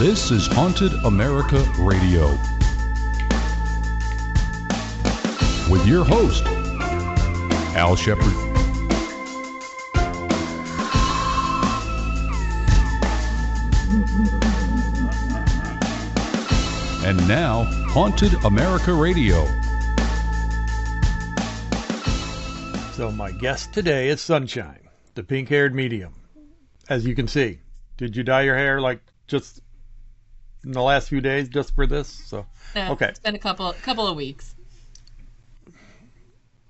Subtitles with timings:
[0.00, 2.30] This is Haunted America Radio.
[5.70, 6.42] With your host,
[7.76, 8.24] Al Shepard.
[17.04, 19.44] And now, Haunted America Radio.
[22.94, 26.14] So, my guest today is Sunshine, the pink haired medium.
[26.88, 27.58] As you can see,
[27.98, 29.60] did you dye your hair like just
[30.64, 32.08] in the last few days just for this?
[32.08, 33.06] So, No, okay.
[33.06, 34.54] It's been a couple couple of weeks.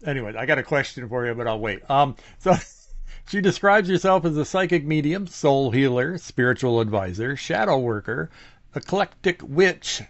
[0.04, 1.88] Anyway, I got a question for you, but I'll wait.
[1.90, 2.54] Um, so
[3.28, 8.30] she describes herself as a psychic medium, soul healer, spiritual advisor, shadow worker,
[8.74, 10.02] eclectic witch,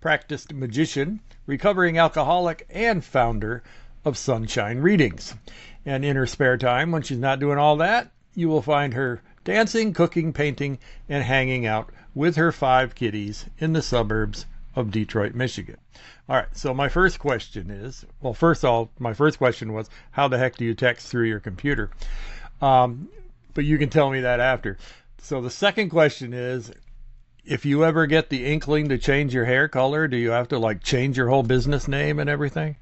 [0.00, 3.62] practiced magician, recovering alcoholic, and founder
[4.04, 5.34] of Sunshine Readings.
[5.84, 9.20] And in her spare time, when she's not doing all that, you will find her
[9.44, 15.34] dancing, cooking, painting, and hanging out with her five kitties in the suburbs of Detroit,
[15.34, 15.76] Michigan.
[16.28, 19.88] All right, so my first question is well, first of all, my first question was,
[20.10, 21.90] how the heck do you text through your computer?
[22.60, 23.08] Um,
[23.54, 24.78] but you can tell me that after.
[25.18, 26.72] So the second question is,
[27.44, 30.58] if you ever get the inkling to change your hair color, do you have to
[30.58, 32.76] like change your whole business name and everything?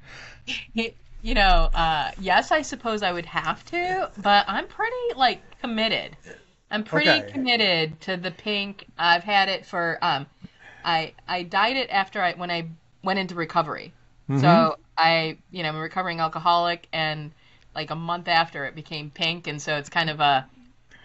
[1.21, 6.15] You know, uh, yes, I suppose I would have to, but I'm pretty like committed.
[6.71, 7.31] I'm pretty Okay.
[7.31, 8.85] committed to the pink.
[8.97, 10.25] I've had it for um,
[10.83, 12.67] I I dyed it after I when I
[13.03, 13.93] went into recovery.
[14.29, 14.41] Mm-hmm.
[14.41, 17.31] So I you know I'm a recovering alcoholic, and
[17.75, 20.47] like a month after it became pink, and so it's kind of a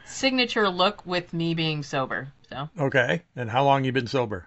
[0.05, 2.29] signature look with me being sober.
[2.49, 4.47] So Okay, and how long you been sober?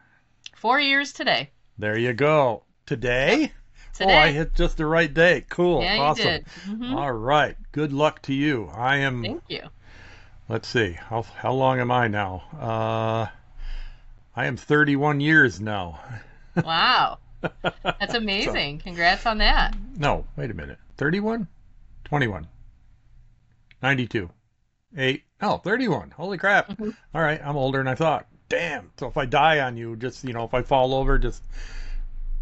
[0.55, 1.49] four years today.
[1.77, 2.63] There you go.
[2.85, 3.51] Today?
[3.93, 4.15] Today.
[4.15, 5.45] Oh, I hit just the right day.
[5.49, 5.81] Cool.
[5.83, 6.23] Yeah, you awesome.
[6.25, 6.45] did.
[6.67, 6.95] Mhm.
[6.95, 7.55] All right.
[7.71, 8.69] Good luck to you.
[8.73, 9.61] I am Thank you.
[10.53, 10.91] Let's see.
[10.91, 12.43] How how long am I now?
[12.59, 13.27] Uh
[14.35, 15.99] I am 31 years now.
[16.63, 17.17] Wow.
[17.83, 18.77] That's amazing.
[18.77, 19.75] Congrats on that.
[19.97, 20.77] No, wait a minute.
[20.97, 21.47] 31?
[22.03, 22.47] 21.
[23.81, 24.29] 92.
[24.95, 25.23] 8.
[25.41, 26.11] Oh, 31.
[26.11, 26.69] Holy crap.
[26.69, 26.91] Mm-hmm.
[27.15, 28.27] All right, I'm older than I thought.
[28.49, 28.91] Damn.
[28.99, 31.41] So if I die on you, just, you know, if I fall over, just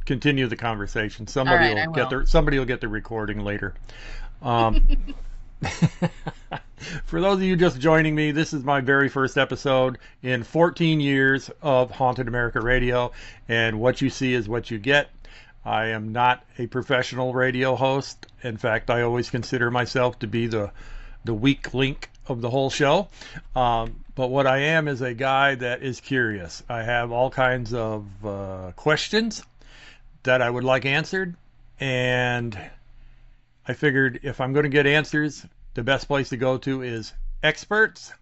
[0.03, 1.25] continue the conversation.
[1.25, 3.75] Somebody right, I will get the somebody will get the recording later.
[4.41, 4.85] Um
[7.05, 10.99] For those of you just joining me, this is my very first episode in 14
[10.99, 13.11] years of Haunted America Radio,
[13.47, 15.09] and what you see is what you get.
[15.63, 18.25] I am not a professional radio host.
[18.41, 20.71] In fact, I always consider myself to be the
[21.23, 23.07] the weak link of the whole show.
[23.55, 26.63] Um, but what I am is a guy that is curious.
[26.67, 29.43] I have all kinds of uh, questions
[30.23, 31.35] that I would like answered,
[31.79, 32.57] and
[33.67, 37.13] I figured if I'm going to get answers, the best place to go to is
[37.43, 38.13] experts.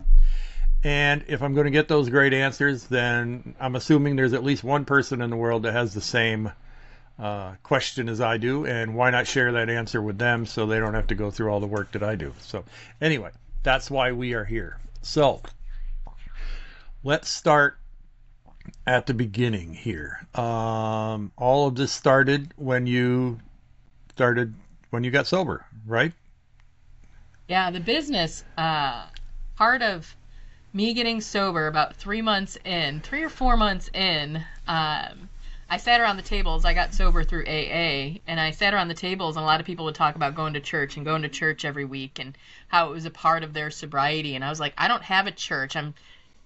[0.83, 4.63] And if I'm going to get those great answers, then I'm assuming there's at least
[4.63, 6.51] one person in the world that has the same
[7.17, 10.79] uh, question as I do, and why not share that answer with them so they
[10.79, 12.33] don't have to go through all the work that I do?
[12.39, 12.63] So,
[13.01, 14.77] anyway, that's why we are here.
[15.01, 15.41] So,
[17.03, 17.77] let's start
[18.87, 20.25] at the beginning here.
[20.33, 23.39] Um, all of this started when you
[24.11, 24.53] started
[24.91, 26.13] when you got sober, right?
[27.49, 29.07] Yeah, the business, uh,
[29.55, 30.15] part of
[30.71, 34.37] me getting sober about three months in, three or four months in,
[34.67, 35.29] um,
[35.67, 36.63] I sat around the tables.
[36.63, 39.65] I got sober through AA, and I sat around the tables, and a lot of
[39.65, 42.91] people would talk about going to church and going to church every week and how
[42.91, 44.35] it was a part of their sobriety.
[44.35, 45.75] And I was like, I don't have a church.
[45.75, 45.95] I'm,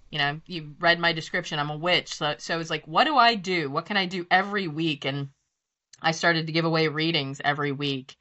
[0.09, 1.59] you know, you read my description.
[1.59, 2.13] I'm a witch.
[2.15, 3.69] So, so was like, what do I do?
[3.69, 5.03] What can I do every week?
[5.03, 5.31] And
[6.01, 8.15] I started to give away readings every week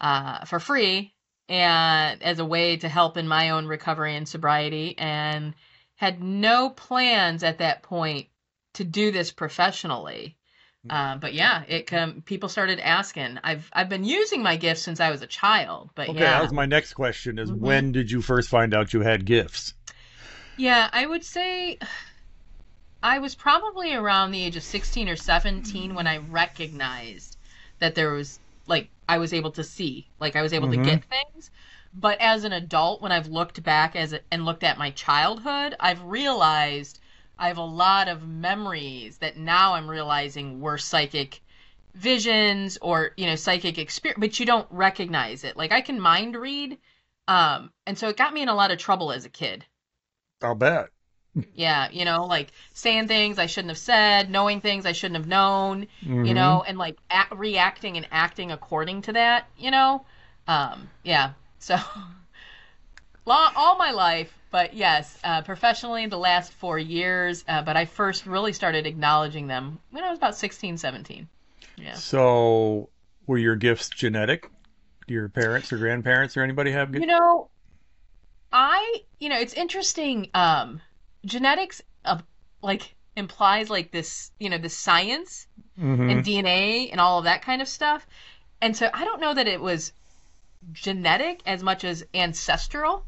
[0.00, 1.13] uh, for free
[1.48, 5.54] and as a way to help in my own recovery and sobriety and
[5.96, 8.28] had no plans at that point
[8.74, 10.36] to do this professionally
[10.90, 15.00] uh, but yeah it um, people started asking i've i've been using my gifts since
[15.00, 17.58] i was a child but Okay, yeah that was my next question is Mhm.
[17.60, 19.74] when did you first find out you had gifts?
[20.56, 21.78] Yeah, I would say
[23.02, 27.36] I was probably around the age of 16 or 17 when I recognized
[27.80, 30.70] that there was like I was able to see, like I was able Mhm.
[30.70, 31.50] to get things.
[31.92, 35.74] But as an adult when I've looked back as a, and looked at my childhood,
[35.80, 37.00] I've realized
[37.38, 41.42] I have a lot of memories that now I'm realizing were psychic
[41.94, 45.56] visions or, you know, psychic experience, but you don't recognize it.
[45.56, 46.78] Like I can mind read
[47.28, 49.64] um and so it got me in a lot of trouble as a kid.
[50.42, 50.90] I'll bet.
[51.54, 55.26] Yeah, you know, like saying things I shouldn't have said, knowing things I shouldn't have
[55.26, 56.26] known, Mhm.
[56.26, 60.04] you know, and like act, reacting and acting according to that, you know.
[60.46, 61.32] Um, yeah.
[61.58, 61.78] So,
[63.26, 67.42] all my life, but yes, uh, professionally the last four years.
[67.48, 71.26] Uh, but I first really started acknowledging them when I was about 16, 17.
[71.76, 71.94] Yeah.
[71.94, 72.90] So,
[73.26, 74.50] were your gifts genetic?
[75.06, 77.00] Do your parents or grandparents or anybody have gifts?
[77.00, 77.48] You know,
[78.52, 80.28] I you know it's interesting.
[80.34, 80.80] Um,
[81.24, 82.22] genetics of
[82.62, 85.46] like implies like this you know the science
[85.78, 86.10] Mhm.
[86.10, 88.06] and DNA and all of that kind of stuff.
[88.60, 89.92] And so I don't know that it was
[90.72, 93.04] genetic as much as ancestral.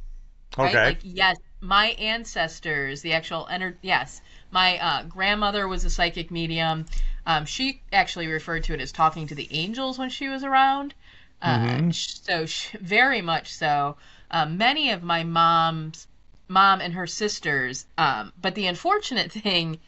[0.56, 0.74] Right?
[0.74, 0.84] Okay.
[0.84, 4.20] Like yes, my ancestors, the actual ener- yes,
[4.50, 6.86] my uh, grandmother was a psychic medium.
[7.26, 10.94] Um, she actually referred to it as talking to the angels when she was around.
[11.42, 11.92] Uh, Mhm.
[11.94, 13.96] So sh- very much so.
[14.30, 16.06] Uh, many of my mom's
[16.48, 17.86] mom and her sisters.
[17.98, 19.80] Um, but the unfortunate thing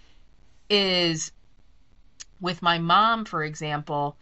[0.69, 1.33] is
[2.41, 4.17] with my mom, for example,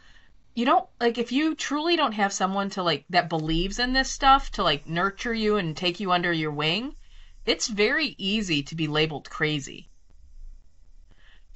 [0.54, 4.10] you don't like if you truly don't have someone to like that believes in this
[4.10, 6.96] stuff to like nurture you and take you under your wing,
[7.44, 9.90] it's very easy to be labeled crazy.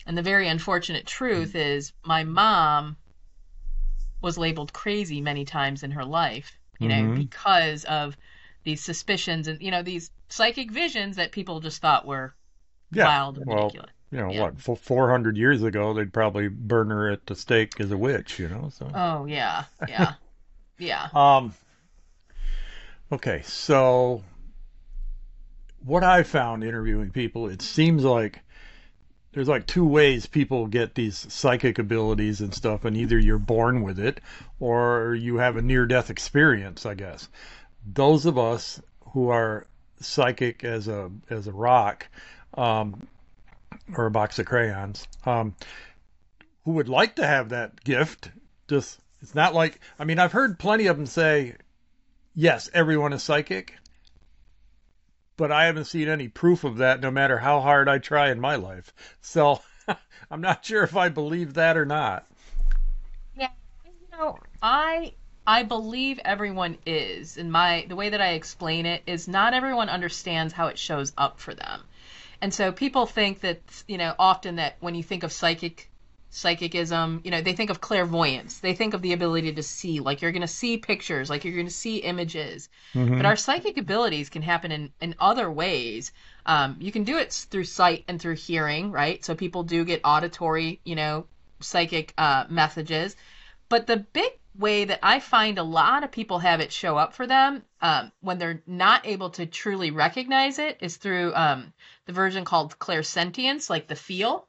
[0.07, 2.97] And the very unfortunate truth is my mom
[4.21, 7.15] was labeled crazy many times in her life, you know, Mhm.
[7.15, 8.17] because of
[8.65, 12.35] these suspicions and you know these psychic visions that people just thought were
[12.93, 13.07] Yeah.
[13.07, 13.91] wild and well, ridiculous.
[14.11, 14.51] you know Yeah.
[14.51, 14.79] what?
[14.81, 18.39] Four hundred years ago, they'd probably burn her at the stake as a witch.
[18.39, 18.71] You know.
[18.73, 18.91] So.
[18.95, 20.15] Oh yeah, yeah,
[20.79, 21.09] yeah.
[21.15, 21.55] Um.
[23.13, 24.23] Okay, so
[25.85, 28.41] what I found interviewing people, it seems like
[29.33, 33.83] there's like two ways people get these psychic abilities and stuff, and either you're born
[33.83, 34.21] with it
[34.61, 37.29] or you have a near death experience, I guess.
[37.85, 38.81] Those of us
[39.13, 39.67] who are
[40.01, 42.09] psychic as a as a rock,
[42.55, 43.07] um,
[43.95, 45.55] or a box of crayons, um,
[46.65, 48.31] who would like to have that gift,
[48.69, 51.57] just it's not like I mean I've heard plenty of them say,
[52.35, 53.77] yes, everyone is psychic,
[55.37, 57.01] but I haven't seen any proof of that.
[57.01, 59.61] No matter how hard I try in my life, so
[60.31, 62.27] I'm not sure if I believe that or not.
[63.37, 63.51] Yeah,
[63.85, 65.15] you know, I
[65.51, 69.89] I believe everyone is, and my the way that I explain it is not everyone
[69.89, 71.83] understands how it shows up for them,
[72.41, 75.91] and so people think that you know often that when you think of psychic
[76.31, 80.23] psychicism, you know they think of clairvoyance, they think of the ability to see, like
[80.23, 82.69] you're going to see pictures, like you're going to see images,
[83.17, 86.13] but our psychic abilities can happen in in other ways.
[86.47, 89.25] Um, you can do it through sight and through hearing, right?
[89.25, 91.27] So people do get auditory, you know,
[91.59, 93.17] psychic uh, messages.
[93.69, 97.15] But the big way that I find a lot of people have it show up
[97.15, 101.73] for them um, when they're not able to truly recognize it is through um,
[102.07, 104.49] the version called clairsentience, like the feel,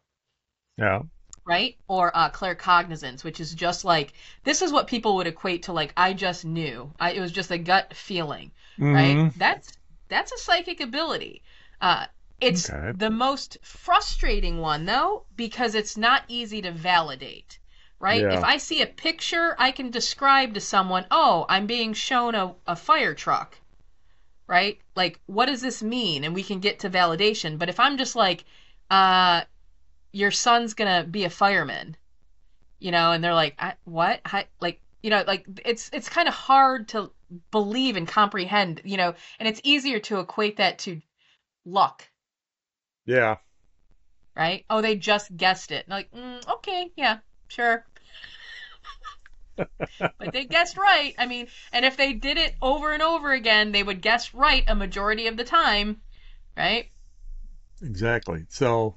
[0.77, 1.03] Yeah.
[1.45, 1.77] right?
[1.87, 4.13] Or uh, claircognizance, which is just like
[4.43, 6.93] this is what people would equate to like I just knew.
[6.99, 8.51] I, it was just a gut feeling,
[8.89, 9.21] right?
[9.21, 9.31] Mhm.
[9.35, 9.71] That's
[10.07, 11.43] that's a psychic ability.
[11.79, 12.05] Uh,
[12.39, 12.93] it's Okay.
[12.93, 17.59] the most frustrating one though because it's not easy to validate.
[18.01, 18.21] Right?
[18.21, 18.31] Yeah.
[18.31, 22.55] If I see a picture, I can describe to someone, "Oh, I'm being shown a,
[22.67, 23.59] a fire truck."
[24.47, 24.79] Right?
[24.95, 26.23] Like, what does this mean?
[26.23, 27.57] And we can get to validation.
[27.59, 28.45] But if I'm just like,
[28.91, 29.43] uh,
[30.13, 31.97] your son's gonna be a fireman,
[32.79, 34.21] you know, and they're like, I, what?
[34.25, 37.11] Hi, like, you know, like it's it's kind of hard to
[37.51, 41.01] believe and comprehend, you know, and it's easier to equate that to
[41.65, 42.09] luck,
[43.05, 43.37] Yeah.
[44.35, 44.65] right?
[44.69, 45.87] Oh, they just guessed it.
[45.87, 47.85] Like, mm, okay, yeah, sure.
[49.55, 51.13] But they guessed right.
[51.17, 54.63] I mean, and if they did it over and over again, they would guess right
[54.67, 56.01] a majority of the time,
[56.57, 56.89] right?
[57.81, 58.45] Exactly.
[58.49, 58.95] So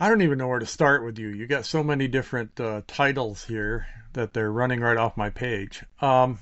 [0.00, 1.28] I don't even know where to start with you.
[1.28, 5.84] You got so many different uh, titles here that they're running right off my page.
[6.00, 6.38] Um,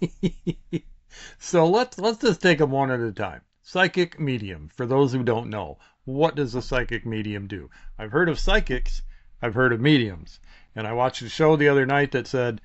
[1.38, 3.42] so let's let's just take them one at a time.
[3.62, 4.70] Psychic medium.
[4.74, 7.70] For those who don't know, what does a psychic medium do?
[7.98, 9.02] I've heard of psychics.
[9.42, 10.40] I've heard of mediums,
[10.76, 12.60] and I watched a show the other night that said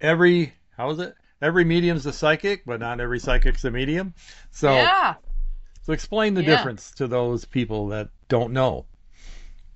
[0.00, 1.14] every how is it?
[1.40, 4.14] Every medium's a psychic, but not every psychic's a medium.
[4.50, 5.14] So yeah.
[5.82, 6.44] so explain the Yeah.
[6.44, 8.86] difference to those people that don't know.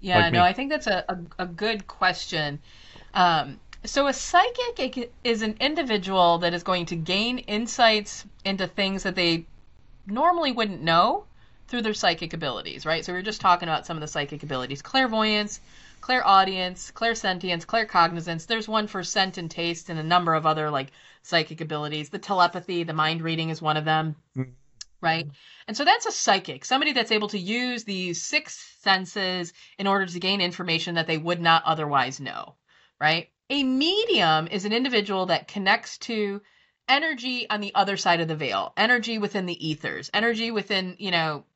[0.00, 0.44] Yeah, like no, me.
[0.44, 2.60] I think that's a, a, a good question.
[3.14, 9.02] Um, so, a psychic is an individual that is going to gain insights into things
[9.04, 9.46] that they
[10.06, 11.26] normally wouldn't know
[11.68, 13.04] through their psychic abilities, right?
[13.04, 15.60] So, we are just talking about some of the psychic abilities clairvoyance,
[16.06, 18.46] clairaudience, clairsentience, claircognizance.
[18.46, 22.10] There's one for scent and taste, and a number of other like psychic abilities.
[22.10, 24.52] The telepathy, the mind reading is one of them mm-hmm.
[25.00, 25.26] right?
[25.66, 30.06] And so that's a psychic, somebody that's able to use these six senses in order
[30.06, 32.54] to gain information that they would not otherwise know,
[33.00, 33.28] right?
[33.50, 36.40] A medium is an individual that connects to
[36.88, 41.10] energy on the other side of the veil, energy within the ethers, energy within, you
[41.10, 41.46] know,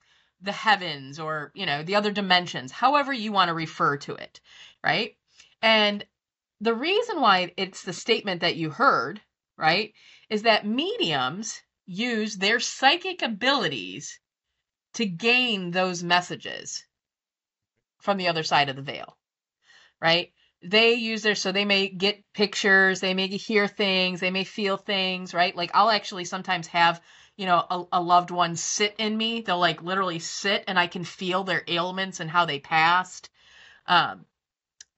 [0.43, 4.41] the heavens or, you know, the other dimensions, however you want to refer to it,
[4.83, 5.17] right?
[5.63, 6.05] And
[6.61, 9.21] the reason why it's the statement that you heard,
[9.57, 9.93] right,
[10.29, 14.19] is that mediums use their psychic abilities
[14.95, 16.85] to gain those messages
[18.01, 19.17] from the other side of the veil,
[20.01, 20.33] right?
[20.63, 24.77] They use their, so they may get pictures, they may hear things, they may feel
[24.77, 25.55] things, right?
[25.55, 27.01] Like I'll actually sometimes have,
[27.41, 29.41] you know, a, a loved one sit in me.
[29.41, 33.31] They'll like literally sit and I can feel their ailments and how they passed.
[33.87, 34.27] Um,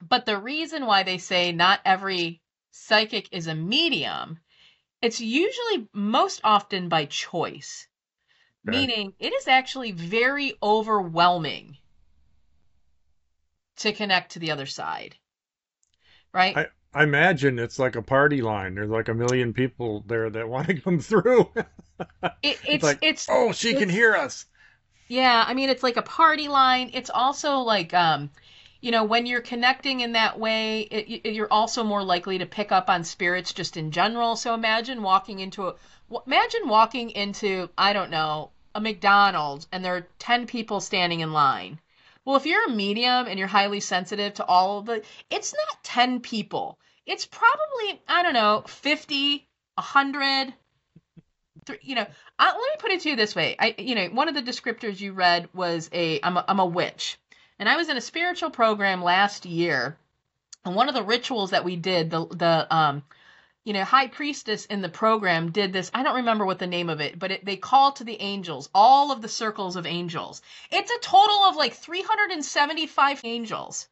[0.00, 2.40] but the reason why they say not every
[2.72, 4.40] psychic is a medium,
[5.00, 7.86] it's usually most often by choice,
[8.68, 8.76] Okay.
[8.76, 11.76] meaning it is actually very overwhelming
[13.76, 15.14] to connect to the other side.
[16.34, 16.56] Right?
[16.56, 18.74] I, I imagine it's like a party line.
[18.74, 21.50] There's like a million people there that want to come through.
[22.42, 24.46] it, it's like, it's oh, she can hear us.
[25.08, 26.90] Yeah, I mean it's like a party line.
[26.94, 28.30] It's also like um
[28.80, 32.72] you know, when you're connecting in that way, it, you're also more likely to pick
[32.72, 34.34] up on spirits just in general.
[34.34, 35.74] So imagine walking into a
[36.26, 41.32] imagine walking into, I don't know, a McDonald's and there are 10 people standing in
[41.32, 41.78] line.
[42.24, 45.84] Well, if you're a medium and you're highly sensitive to all of the it's not
[45.84, 46.78] 10 people.
[47.04, 50.54] It's probably, I don't know, 50, 100
[51.66, 52.06] th- you know,
[52.38, 53.56] let me put it to you this way.
[53.58, 56.66] I, you know, one of the descriptors you read was a I'm a, I'm a
[56.66, 57.18] witch,
[57.58, 59.96] and I was in a spiritual program last year,
[60.64, 63.04] and one of the rituals that we did, the the um,
[63.64, 65.90] you know, high priestess in the program did this.
[65.94, 68.68] I don't remember what the name of it, but it, they call to the angels,
[68.74, 70.42] all of the circles of angels.
[70.70, 73.88] It's a total of like 375 angels.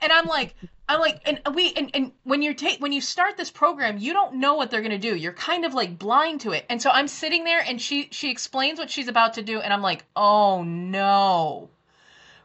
[0.00, 0.54] And I'm like,
[0.88, 4.12] I'm like, and we, and, and when you take, when you start this program, you
[4.12, 5.16] don't know what they're going to do.
[5.16, 6.64] You're kind of like blind to it.
[6.68, 9.60] And so I'm sitting there and she, she explains what she's about to do.
[9.60, 11.70] And I'm like, oh no.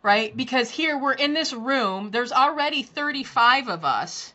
[0.01, 0.35] Right.
[0.35, 2.09] Because here we're in this room.
[2.09, 4.33] There's already 35 of us.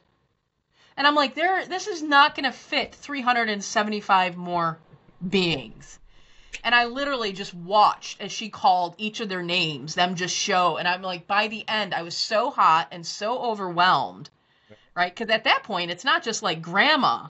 [0.97, 4.79] And I'm like, there, this is not going to fit 375 more
[5.27, 5.99] beings.
[6.65, 10.79] And I literally just watched as she called each of their names, them just show.
[10.79, 14.31] And I'm like, by the end, I was so hot and so overwhelmed,
[14.95, 15.15] right?
[15.15, 17.29] Because at that point, it's not just like grandma,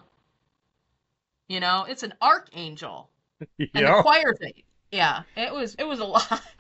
[1.49, 3.11] you know, it's an archangel.
[3.59, 3.67] yeah.
[3.75, 4.63] And the choir thing.
[4.93, 6.43] Yeah, it was it was a lot.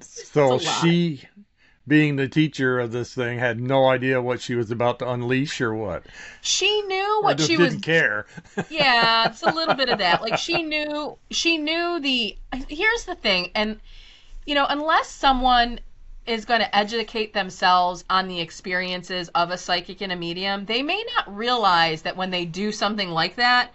[0.00, 0.60] So a lot.
[0.60, 1.22] she,
[1.86, 5.60] being the teacher of this thing, had no idea what she was about to unleash
[5.60, 6.04] or what.
[6.40, 8.26] she knew what she didn't was care.
[8.70, 12.36] yeah it's a little bit of that like she knew she knew the
[12.68, 13.78] here's the thing and
[14.46, 15.78] you know unless someone
[16.26, 20.82] is going to educate themselves on the experiences of a psychic and a medium they
[20.82, 23.72] may not realize that when they do something like that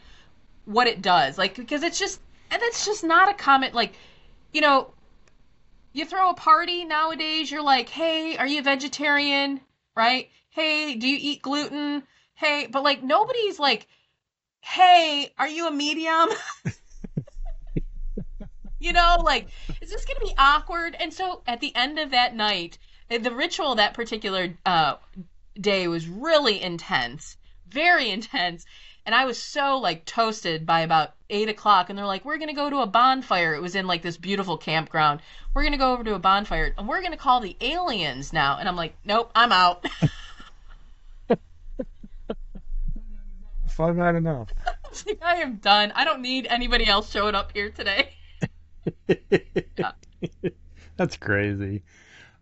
[0.65, 2.19] what it does like because it's just
[2.51, 3.93] and that's just not a comment like
[4.51, 4.91] you know
[5.93, 9.59] you throw a party nowadays you're like hey are you a vegetarian
[9.95, 12.03] right hey do you eat gluten
[12.35, 13.87] hey but like nobody's like
[14.61, 16.29] hey, are you a medium?
[18.79, 19.47] you know, like,
[19.81, 20.95] is this going to be awkward?
[20.99, 22.77] And so at the end of that night,
[23.09, 24.95] the ritual that particular uh,
[25.59, 28.65] day was really intense, very intense.
[29.05, 31.89] And I was so like toasted by about eight o'clock.
[31.89, 33.55] And they're like, we're going to go to a bonfire.
[33.55, 35.21] It was in like this beautiful campground.
[35.53, 38.33] We're going to go over to a bonfire and we're going to call the aliens
[38.33, 38.57] now.
[38.57, 39.85] And I'm like, nope, I'm out.
[43.67, 44.49] Five not enough.
[45.21, 45.93] I am done.
[45.95, 48.09] I don't need anybody else showing up here today.
[50.97, 51.83] That's crazy.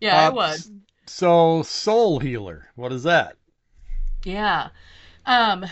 [0.00, 0.70] Yeah, Uh, it was.
[1.06, 2.68] So, soul healer.
[2.74, 3.36] What is that?
[4.24, 4.70] Yeah.
[5.26, 5.64] Um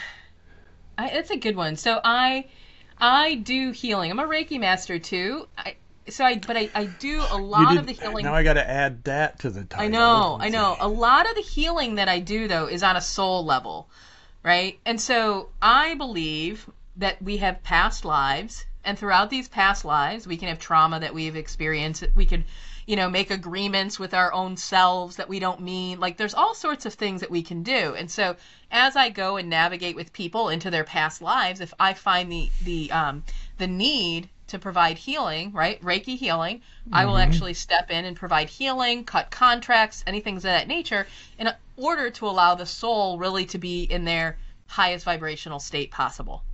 [0.98, 1.76] I, it's a good one.
[1.76, 2.46] So I
[2.98, 4.10] I do healing.
[4.10, 5.48] I'm a Reiki master too.
[5.56, 5.76] I
[6.08, 8.24] so I but I, I do a lot did- of the healing.
[8.24, 9.84] Now I got to add that to the title.
[9.84, 10.76] I know, I know.
[10.80, 13.88] A lot of the healing that I do though is on a soul level,
[14.42, 14.78] right?
[14.86, 20.36] And so I believe that we have past lives and throughout these past lives we
[20.36, 22.04] can have trauma that we've experienced.
[22.14, 22.44] We could,
[22.86, 26.00] you know, make agreements with our own selves that we don't mean.
[26.00, 27.94] Like there's all sorts of things that we can do.
[27.98, 28.36] And so
[28.70, 32.50] as I go and navigate with people into their past lives, if I find the
[32.62, 33.24] the um
[33.58, 35.82] the need to provide healing, right?
[35.82, 36.62] Reiki healing,
[36.92, 41.50] I will actually step in and provide healing, cut contracts, anything of that nature, in
[41.76, 44.38] order to allow the soul really to be in their
[44.68, 46.44] highest vibrational state possible.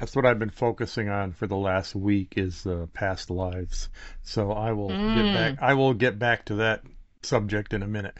[0.00, 3.90] That's what I've been focusing on for the last week is uh, past lives.
[4.22, 5.12] So I will Mm.
[5.12, 5.58] get back.
[5.60, 6.82] I will get back to that
[7.22, 8.16] subject in a minute.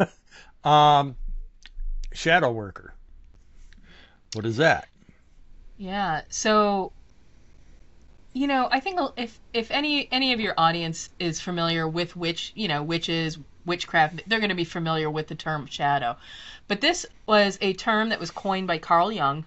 [0.64, 1.16] um,
[2.12, 2.94] shadow worker.
[4.32, 4.88] What is that?
[5.76, 6.22] Yeah.
[6.28, 6.92] So,
[8.32, 12.52] you know, I think if if any any of your audience is familiar with which
[12.54, 16.16] you know, witches, witchcraft, they're going to be familiar with the term shadow.
[16.68, 19.46] But this was a term that was coined by Carl Jung.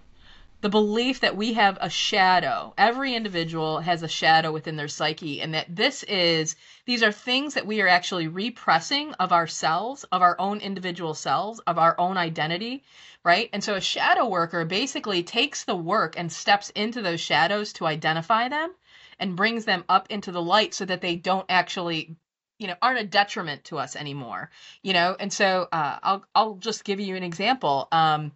[0.62, 5.42] The belief that we have a shadow, every individual has a shadow within their psyche,
[5.42, 10.22] and that this is, these are things that we are actually repressing of ourselves, of
[10.22, 12.84] our own individual selves, of our own identity,
[13.24, 13.50] right?
[13.54, 17.88] And so a shadow worker basically takes the work and steps into those shadows to
[17.88, 18.72] identify them
[19.20, 22.16] and brings them up into the light so that they don't actually
[22.60, 24.52] you know aren't a detriment to us anymore
[24.84, 25.16] you know?
[25.20, 27.88] And so uh, i'll i'll just give you an example.
[27.92, 28.32] Um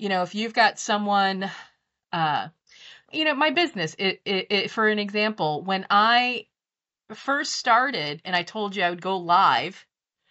[0.00, 1.50] you know if you've got someone
[2.12, 2.48] uh
[3.12, 6.46] you know my business it, it, it for an example when i
[7.14, 9.86] first started and i told you i would go live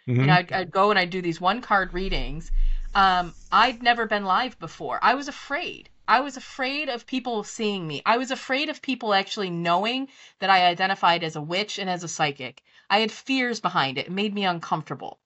[0.08, 0.22] Mhm.
[0.22, 2.52] you know I'd, I'd go and i'd do these one card readings
[2.96, 5.00] um i'd never been live before.
[5.02, 5.90] I was afraid.
[6.08, 8.02] I was afraid of people seeing me.
[8.04, 10.10] I was afraid of people actually knowing
[10.40, 12.64] that i identified as a witch and as a psychic.
[12.90, 14.08] I had fears behind it.
[14.08, 15.20] It made me uncomfortable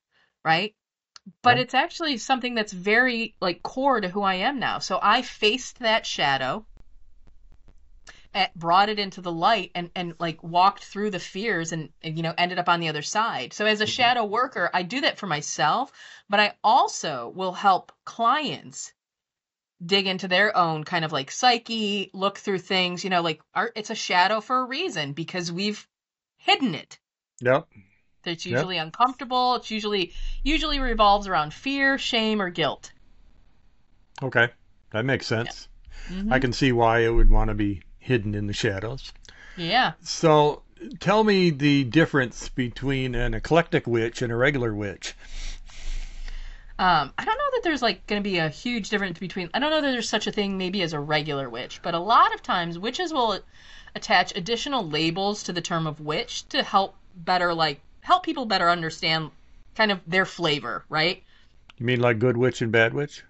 [0.44, 0.76] right
[1.42, 1.64] but Yeah.
[1.64, 5.80] it's actually something that's very like core to who i am now so i faced
[5.80, 6.66] that shadow
[8.34, 12.18] eh, brought it into the light and and like walked through the fears and, and
[12.18, 15.02] you know ended up on the other side so as a shadow worker i do
[15.02, 15.92] that for myself
[16.30, 18.94] but i also will help clients
[19.86, 23.72] dig into their own kind of like psyche look through things you know like art
[23.76, 25.88] it's a shadow for a reason because we've
[26.38, 27.00] hidden it
[27.42, 27.68] Yep.
[28.28, 28.70] It's Yep.
[28.70, 30.14] usually uncomfortable it's usually
[30.44, 32.92] usually revolves around fear shame or guilt
[34.24, 34.50] Okay.
[34.92, 35.68] That makes sense.
[36.10, 36.32] Mhm.
[36.32, 39.14] I can see why it would want to be hidden in the shadows.
[39.56, 40.64] yeah So,
[41.00, 45.16] tell me the difference between an eclectic witch and a regular witch.
[46.80, 49.50] Um, I don't know that there's like going to be a huge difference between.
[49.54, 52.00] I don't know that there's such a thing maybe as a regular witch, but a
[52.00, 53.40] lot of times witches will
[53.96, 58.70] attach additional labels to the term of witch to help better like help people better
[58.70, 59.32] understand
[59.76, 61.24] kind of their flavor, right?
[61.80, 63.24] You mean like good witch and bad witch?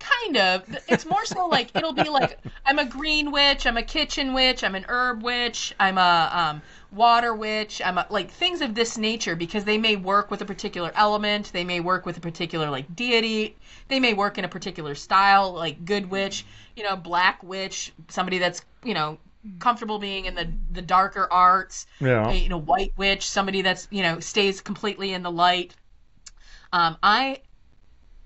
[0.00, 0.64] Kind of.
[0.88, 4.64] It's more so like it'll be like I'm a green witch, I'm a kitchen witch,
[4.64, 8.98] I'm an herb witch, I'm a um, water witch, I'm a, like things of this
[8.98, 12.68] nature because they may work with a particular element, they may work with a particular
[12.70, 13.56] like deity,
[13.88, 16.44] they may work in a particular style, like good witch,
[16.76, 19.18] you know, black witch, somebody that's you know
[19.58, 22.32] comfortable being in the the darker arts, Yeah.
[22.32, 25.74] you know, white witch, somebody that's you know stays completely in the light.
[26.72, 27.40] Um, I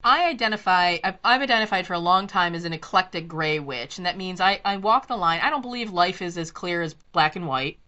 [0.05, 4.07] I identify I've, I've identified for a long time as an eclectic gray witch, and
[4.07, 5.41] that means I I walk the line.
[5.43, 7.79] I don't believe life is as clear as black and white.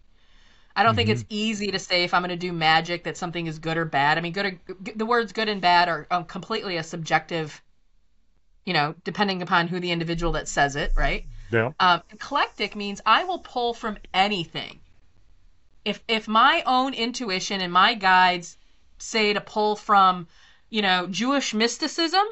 [0.75, 3.45] I don't think it's easy to say if I'm going to do magic that something
[3.45, 4.17] is good or bad.
[4.17, 4.59] I mean, good or,
[4.95, 7.61] the words good and bad are um, completely a subjective,
[8.65, 11.25] you know, depending upon who the individual that says it, right?
[11.51, 11.71] Yeah.
[11.79, 14.79] Um, eclectic means I will pull from anything.
[15.83, 18.57] If if my own intuition and my guides
[18.97, 20.27] say to pull from,
[20.69, 22.23] you know, Jewish mysticism,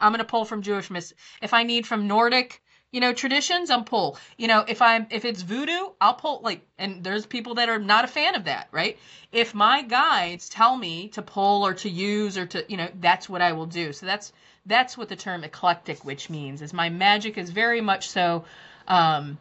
[0.00, 1.14] I'm going to pull from Jewish myst.
[1.42, 4.18] If I need from Nordic, you know, traditions, I'm pull.
[4.38, 7.78] You know, if I'm if it's voodoo, I'll pull like and there's people that are
[7.78, 8.98] not a fan of that, right?
[9.32, 13.28] If my guides tell me to pull or to use or to, you know, that's
[13.28, 13.92] what I will do.
[13.92, 14.32] So that's
[14.66, 16.60] that's what the term eclectic witch means.
[16.60, 18.44] Is my magic is very much so
[18.86, 19.38] um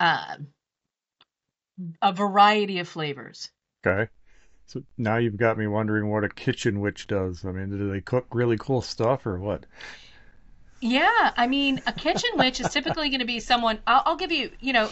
[0.00, 0.36] uh,
[2.02, 3.50] a variety of flavors.
[3.86, 4.10] Okay.
[4.66, 7.44] So now you've got me wondering what a kitchen witch does.
[7.44, 9.66] I mean, do they cook really cool stuff or what?
[10.80, 13.78] Yeah, I mean, a kitchen witch is typically going to be someone.
[13.86, 14.90] I'll, I'll give you, you know,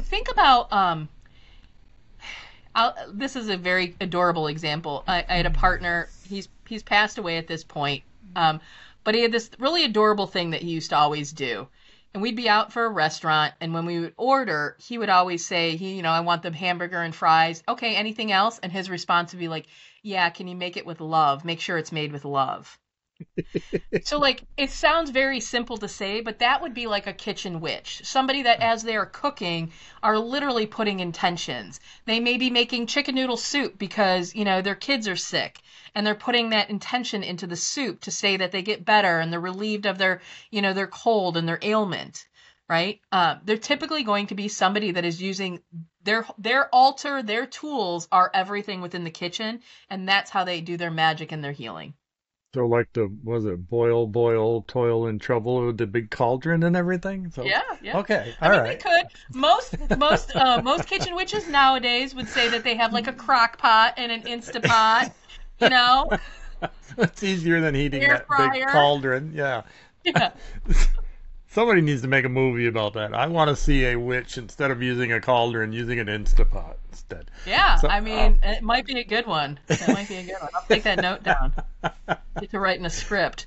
[0.00, 0.72] think about.
[0.72, 1.08] Um,
[2.74, 5.04] I'll, this is a very adorable example.
[5.06, 6.08] I, I had a partner.
[6.28, 8.04] He's he's passed away at this point,
[8.36, 8.60] um,
[9.04, 11.68] but he had this really adorable thing that he used to always do.
[12.12, 15.44] And we'd be out for a restaurant, and when we would order, he would always
[15.44, 17.62] say, "He, you know, I want the hamburger and fries.
[17.68, 19.66] Okay, anything else?" And his response would be like,
[20.02, 21.44] "Yeah, can you make it with love?
[21.44, 22.78] Make sure it's made with love."
[24.02, 27.60] So like it sounds very simple to say but that would be like a kitchen
[27.60, 28.00] witch.
[28.04, 29.72] Somebody that as they are cooking
[30.02, 31.80] are literally putting intentions.
[32.06, 35.60] They may be making chicken noodle soup because you know their kids are sick
[35.94, 39.32] and they're putting that intention into the soup to say that they get better and
[39.32, 42.26] they're relieved of their you know their cold and their ailment
[42.66, 43.00] right?
[43.12, 45.60] Uh, they're typically going to be somebody that is using
[46.02, 50.76] their their altar their tools are everything within the kitchen and that's how they do
[50.76, 51.94] their magic and their healing
[52.54, 56.76] So like the was it boil, boil, toil and trouble with the big cauldron and
[56.76, 57.32] everything?
[57.32, 58.32] So yeah yeah Okay.
[58.40, 58.80] I mean, right.
[58.80, 59.06] they could.
[59.34, 63.58] Most most uh, most kitchen witches nowadays would say that they have like a crock
[63.58, 65.12] pot and an Instapot.
[65.60, 66.08] You know,
[66.98, 69.32] it's easier than heating Air that big cauldron.
[69.34, 69.62] Yeah.
[70.04, 70.30] yeah.
[71.54, 73.14] Somebody needs to make a movie about that.
[73.14, 77.30] I want to see a witch instead of using a cauldron, using an Instapot instead.
[77.46, 79.60] Yeah, So- I mean, it might be a good one.
[79.68, 80.50] That might be a good one.
[80.52, 81.52] I'll take that note down.
[82.40, 83.46] Get to writing a script.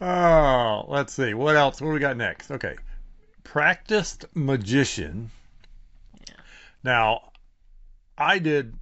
[0.00, 1.34] Oh, let's see.
[1.34, 1.78] What else?
[1.82, 2.50] What do we got next?
[2.50, 2.76] Okay.
[3.44, 5.30] Practiced magician.
[6.82, 7.32] Now,
[8.16, 8.74] I did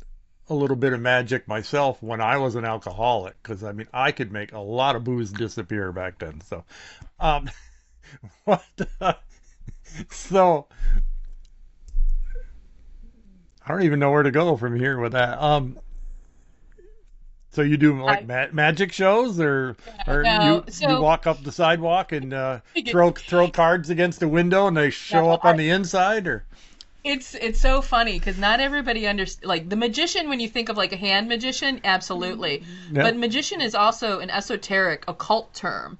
[0.48, 4.12] a little bit of magic myself when I was an alcoholic because I mean I
[4.12, 6.40] could make a lot of booze disappear back then.
[6.42, 6.64] So,
[7.18, 7.50] um,
[8.44, 8.62] what?
[9.00, 9.14] uh,
[10.10, 10.66] so,
[13.66, 15.40] I don't even know where to go from here with that.
[15.40, 15.78] Um,
[17.52, 21.26] so you do like I- ma- magic shows, or or No, you, so- you walk
[21.26, 25.30] up the sidewalk and uh, throw throw cards against the window and they show No,
[25.32, 26.44] up on I- the inside, or
[27.02, 29.46] It's it's so funny because not everybody understands.
[29.46, 32.62] Like the magician, when you think of like a hand magician, absolutely.
[32.92, 33.02] Yeah.
[33.02, 35.98] But magician is also an esoteric occult term.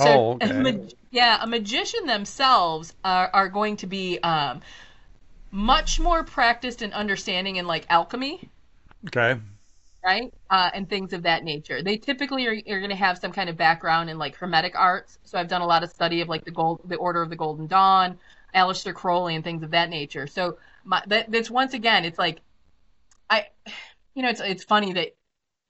[0.00, 0.54] So Oh, a okay.
[0.54, 4.62] mag- yeah, a magician themselves are, are going to be um,
[5.52, 8.50] much more practiced in understanding in like alchemy.
[9.06, 9.40] okay,
[10.04, 10.32] right?
[10.48, 11.82] Uh, and things of that nature.
[11.82, 15.18] They typically are, are going to have some kind of background in like hermetic arts.
[15.24, 17.36] So I've done a lot of study of like the gold, the Order of the
[17.36, 18.18] Golden Dawn,
[18.54, 20.26] Aleister Crowley, and things of that nature.
[20.26, 22.40] So my, that, that's once again, it's like,
[23.30, 23.46] I,
[24.14, 25.10] you know, it's it's funny that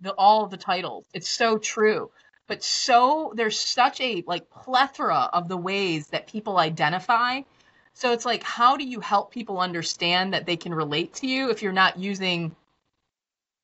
[0.01, 2.11] the all of the titles, it's so true,
[2.51, 7.43] but so there's such a like plethora of the ways that people identify.
[7.95, 11.51] So it's like, how do you help people understand that they can relate to you
[11.51, 12.57] if you're not using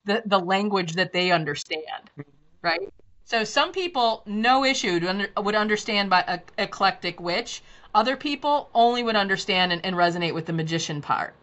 [0.05, 1.83] the the language that they understand,
[2.17, 2.31] mm-hmm.
[2.61, 2.93] right?
[3.25, 7.61] So some people, no issue, under, would understand by a eclectic witch.
[7.93, 11.33] Other people only would understand and, and resonate with the magician part,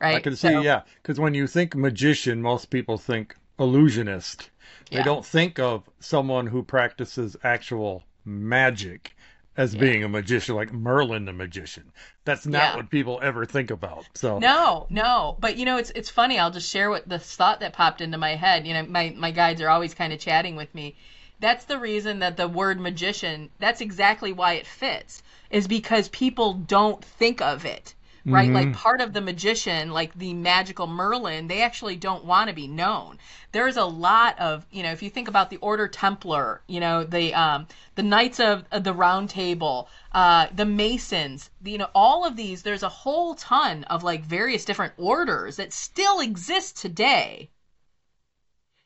[0.00, 0.16] right?
[0.16, 4.48] I can see, So- yeah, because when you think magician, most people think illusionist.
[4.90, 5.02] They Yeah.
[5.04, 9.14] don't think of someone who practices actual magic
[9.56, 11.92] as being a magician, like Merlin the magician.
[12.24, 12.76] That's not Yeah.
[12.76, 14.06] what people ever think about.
[14.14, 15.36] So No, no.
[15.40, 16.38] But you know, it's it's funny.
[16.38, 18.66] I'll just share what the thought that popped into my head.
[18.66, 20.96] You know, my my guides are always kind of chatting with me.
[21.40, 23.50] That's the reason that the word magician.
[23.58, 25.22] That's exactly why it fits.
[25.50, 27.94] Is because people don't think of it.
[28.26, 32.54] Right, like part of the magician, like the magical Merlin, they actually don't want to
[32.54, 33.18] be known.
[33.52, 37.02] There's a lot of, you know, if you think about the Order Templar, you know,
[37.02, 42.26] the um, the Knights of, of the Round Table, uh, the Masons, you know, all
[42.26, 42.62] of these.
[42.62, 47.50] There's a whole ton of like various different orders that still exist today.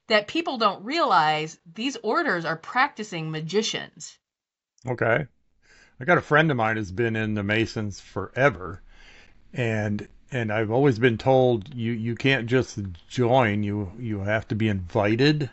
[0.07, 4.17] That people don't realize these orders are practicing magicians.
[4.87, 5.27] Okay.
[5.99, 8.83] I got a friend of mine who's been in the Masons forever,
[9.55, 14.55] and and I've always been told you you can't just join you you have to
[14.55, 15.49] be invited.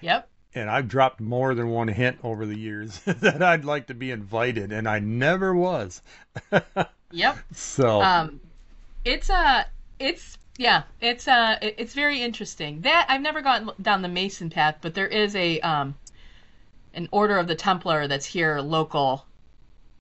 [0.00, 0.28] Yep.
[0.54, 4.10] And I've dropped more than one hint over the years that I'd like to be
[4.10, 6.02] invited, and I never was.
[7.12, 7.38] Yep.
[7.52, 8.40] So um
[9.04, 9.64] it's uh
[9.98, 14.76] it's yeah it's uh it's very interesting that i've never gotten down the mason path
[14.80, 15.94] but there is a um
[16.94, 19.26] an order of the templar that's here local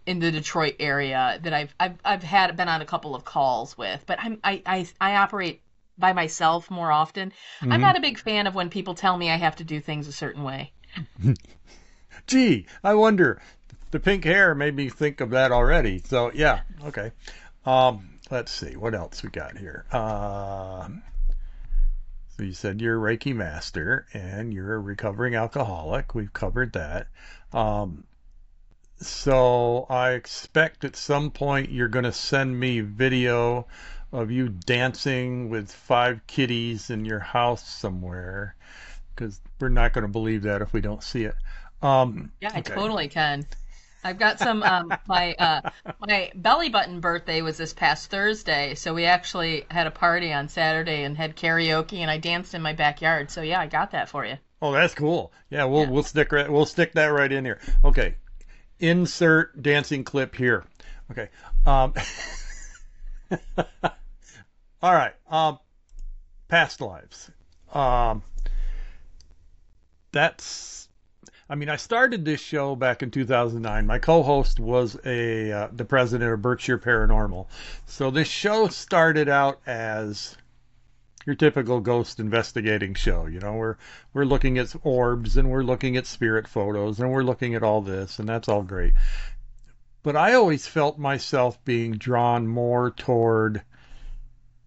[0.05, 3.77] in the detroit area that i've i've, I've had been on a couple of calls
[3.77, 5.61] with but i'm i i, I operate
[5.97, 9.35] by myself more often i'm not a big fan of when people tell me i
[9.35, 10.71] have to do things a certain way
[12.27, 13.41] gee, I wonder.
[13.91, 15.99] The pink hair made me think of that already.
[15.99, 17.11] So yeah, okay.
[17.65, 19.85] Um, let's see what else we got here.
[19.91, 21.03] Um,
[22.37, 26.15] so you said you're a Reiki master and you're a recovering alcoholic.
[26.15, 27.07] We've covered that.
[27.51, 28.05] Um,
[29.01, 33.67] so I expect at some point you're going to send me video
[34.11, 38.55] of you dancing with five kitties in your house somewhere
[39.15, 41.35] because we're not going to believe that if we don't see it.
[41.81, 42.61] Um, Yeah, I okay.
[42.61, 43.47] totally can.
[44.03, 44.63] I've got some.
[44.63, 45.61] Um, my uh,
[45.99, 50.49] my belly button birthday was this past Thursday, so we actually had a party on
[50.49, 53.31] Saturday and had karaoke, and I danced in my backyard.
[53.31, 54.37] So yeah, I got that for you.
[54.61, 55.31] Oh, that's cool.
[55.49, 55.87] Yeah, we'll Yeah.
[55.87, 57.59] we'll stick right, we'll stick that right in here.
[57.83, 58.15] Okay,
[58.81, 60.65] insert dancing clip here.
[61.11, 61.29] Okay.
[61.65, 61.93] Um,
[64.81, 65.13] all right.
[65.29, 65.59] Um,
[66.47, 67.29] past lives.
[67.73, 68.23] Um,
[70.11, 70.89] that's.
[71.49, 73.85] I mean, I started this show back in 2009.
[73.85, 77.47] My co-host was a uh, the president of Berkshire Paranormal,
[77.85, 80.37] so this show started out as
[81.25, 83.25] your typical ghost investigating show.
[83.25, 83.77] You know, we're
[84.13, 87.81] we're looking at orbs and we're looking at spirit photos and we're looking at all
[87.81, 88.93] this and that's all great.
[90.03, 93.63] But I always felt myself being drawn more toward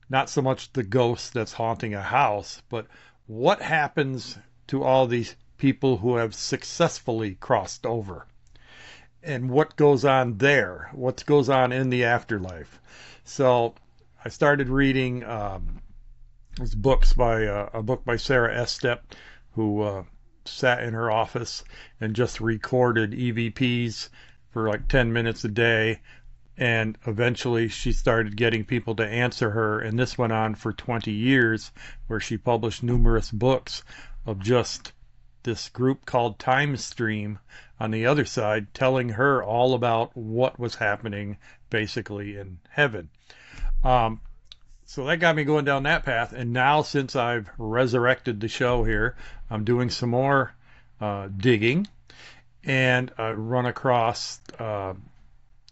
[0.08, 2.86] not so much the ghost that's haunting a house, but
[3.26, 4.38] what happens
[4.68, 8.26] to all these people who have successfully crossed over.
[9.22, 12.80] and what goes on there, what goes on in the afterlife.
[13.24, 13.74] So
[14.24, 15.80] I started reading um,
[16.56, 19.00] these books by uh, a book by Sarah Estep,
[19.52, 20.04] who uh,
[20.44, 21.64] sat in her office
[22.00, 24.08] and just recorded EVPs
[24.50, 26.00] for like 10 minutes a day.
[26.56, 29.80] And eventually she started getting people to answer her.
[29.80, 31.72] And this went on for 20 years,
[32.06, 33.82] where she published numerous books
[34.24, 34.92] of just
[35.42, 37.38] this group called Time Stream
[37.80, 41.36] on the other side telling her all about what was happening
[41.68, 43.10] basically in heaven.
[43.82, 44.20] Um,
[44.86, 46.32] so that got me going down that path.
[46.32, 49.16] And now, since I've resurrected the show here,
[49.50, 50.54] I'm doing some more
[51.00, 51.86] uh, digging,
[52.64, 54.94] and I run across uh,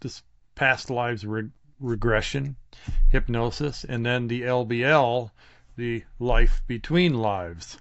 [0.01, 0.23] this
[0.55, 1.49] past lives re-
[1.79, 2.55] regression,
[3.11, 5.29] hypnosis, and then the LBL,
[5.75, 7.77] the life between lives,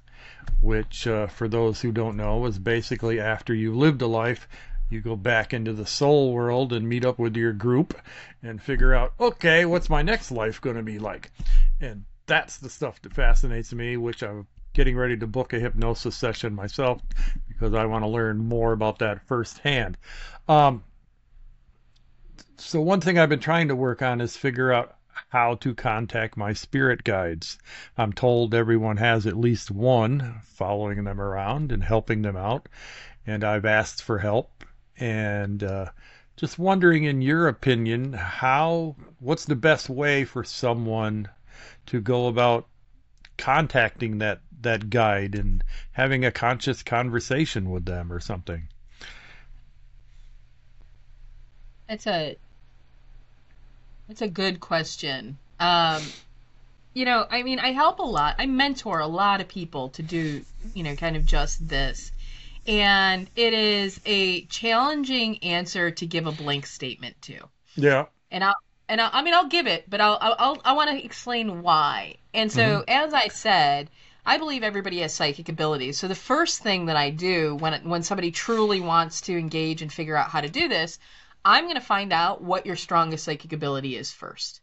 [0.60, 4.48] which, uh, for those who don't know, is basically after you lived a life,
[4.92, 7.98] you go back into the soul world and meet up with your group
[8.42, 11.30] and figure out, okay, what's my next life going to be like?
[11.80, 16.16] And that's the stuff that fascinates me, which I'm getting ready to book a hypnosis
[16.16, 17.02] session myself
[17.48, 19.96] because I want to learn more about that firsthand.
[20.48, 20.84] Um,
[22.56, 24.96] so, one thing I've been trying to work on is figure out
[25.28, 27.58] how to contact my spirit guides.
[27.98, 32.68] I'm told everyone has at least one following them around and helping them out,
[33.26, 34.64] and I've asked for help
[35.02, 35.86] and uh,
[36.36, 41.28] just wondering, in your opinion, how what's the best way for someone
[41.86, 42.68] to go about
[43.36, 48.68] contacting that that guide and having a conscious conversation with them or something?
[51.88, 52.36] It's a
[54.08, 55.36] it's a good question.
[55.58, 56.00] Um,
[56.94, 58.36] you know, I mean, I help a lot.
[58.38, 62.12] I mentor a lot of people to do, you know, kind of just this
[62.66, 67.38] and it is a challenging answer to give a blank statement to.
[67.76, 68.06] Yeah.
[68.30, 68.56] And I'll
[68.88, 72.16] and I'll, I mean I'll give it, but I'll, I'll I want to explain why.
[72.32, 72.82] And so mm-hmm.
[72.88, 73.90] as I said,
[74.24, 75.98] I believe everybody has psychic abilities.
[75.98, 79.92] So the first thing that I do when when somebody truly wants to engage and
[79.92, 80.98] figure out how to do this,
[81.44, 84.60] I'm going to find out what your strongest psychic ability is first.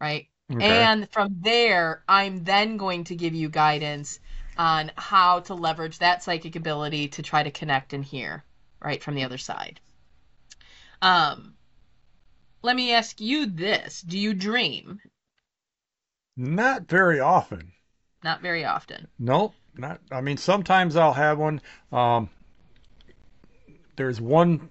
[0.00, 0.28] Right?
[0.52, 0.82] Okay.
[0.82, 4.20] And from there, I'm then going to give you guidance
[4.56, 8.44] on how to leverage that psychic ability to try to connect and hear
[8.80, 9.80] right from the other side.
[11.02, 11.54] Um,
[12.62, 15.00] let me ask you this: Do you dream?
[16.36, 17.72] Not very often.
[18.22, 19.08] Not very often.
[19.18, 19.54] Nope.
[19.76, 20.00] Not.
[20.10, 21.60] I mean, sometimes I'll have one.
[21.92, 22.30] Um,
[23.96, 24.70] there's one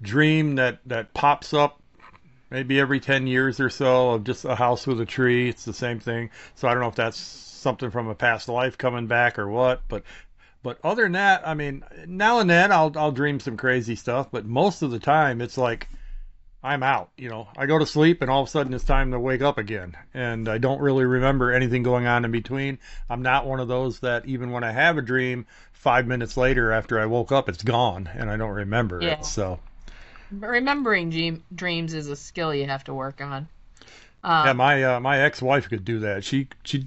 [0.00, 1.80] dream that that pops up
[2.50, 5.48] maybe every 10 years or so of just a house with a tree.
[5.48, 6.30] It's the same thing.
[6.54, 7.18] So I don't know if that's
[7.62, 10.02] something from a past life coming back or what, but
[10.62, 14.28] but other than that, I mean, now and then I'll I'll dream some crazy stuff,
[14.30, 15.88] but most of the time it's like
[16.62, 17.48] I'm out, you know.
[17.56, 19.96] I go to sleep and all of a sudden it's time to wake up again
[20.14, 22.78] and I don't really remember anything going on in between.
[23.10, 26.70] I'm not one of those that even when I have a dream, 5 minutes later
[26.70, 29.18] after I woke up it's gone and I don't remember yeah.
[29.18, 29.24] it.
[29.24, 29.58] So
[30.30, 33.48] remembering dream, dreams is a skill you have to work on.
[34.24, 36.24] Um, yeah, my uh, my ex-wife could do that.
[36.24, 36.86] She she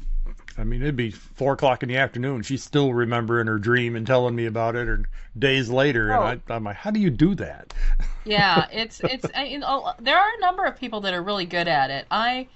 [0.57, 2.41] I mean, it'd be four o'clock in the afternoon.
[2.41, 5.03] She's still remembering her dream and telling me about it, or
[5.37, 6.23] days later, oh.
[6.23, 7.73] and I, am like, "How do you do that?"
[8.25, 11.67] yeah, it's it's you know, there are a number of people that are really good
[11.67, 12.05] at it.
[12.09, 12.47] I,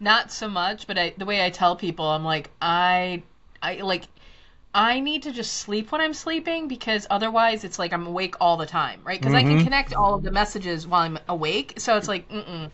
[0.00, 3.22] not so much, but I, the way I tell people, I'm like, I,
[3.62, 4.04] I like,
[4.74, 8.56] I need to just sleep when I'm sleeping because otherwise, it's like I'm awake all
[8.56, 9.20] the time, right?
[9.20, 9.38] Because mm-hmm.
[9.38, 9.64] I can mm-hmm.
[9.64, 12.70] connect all of the messages while I'm awake, so it's like, mm.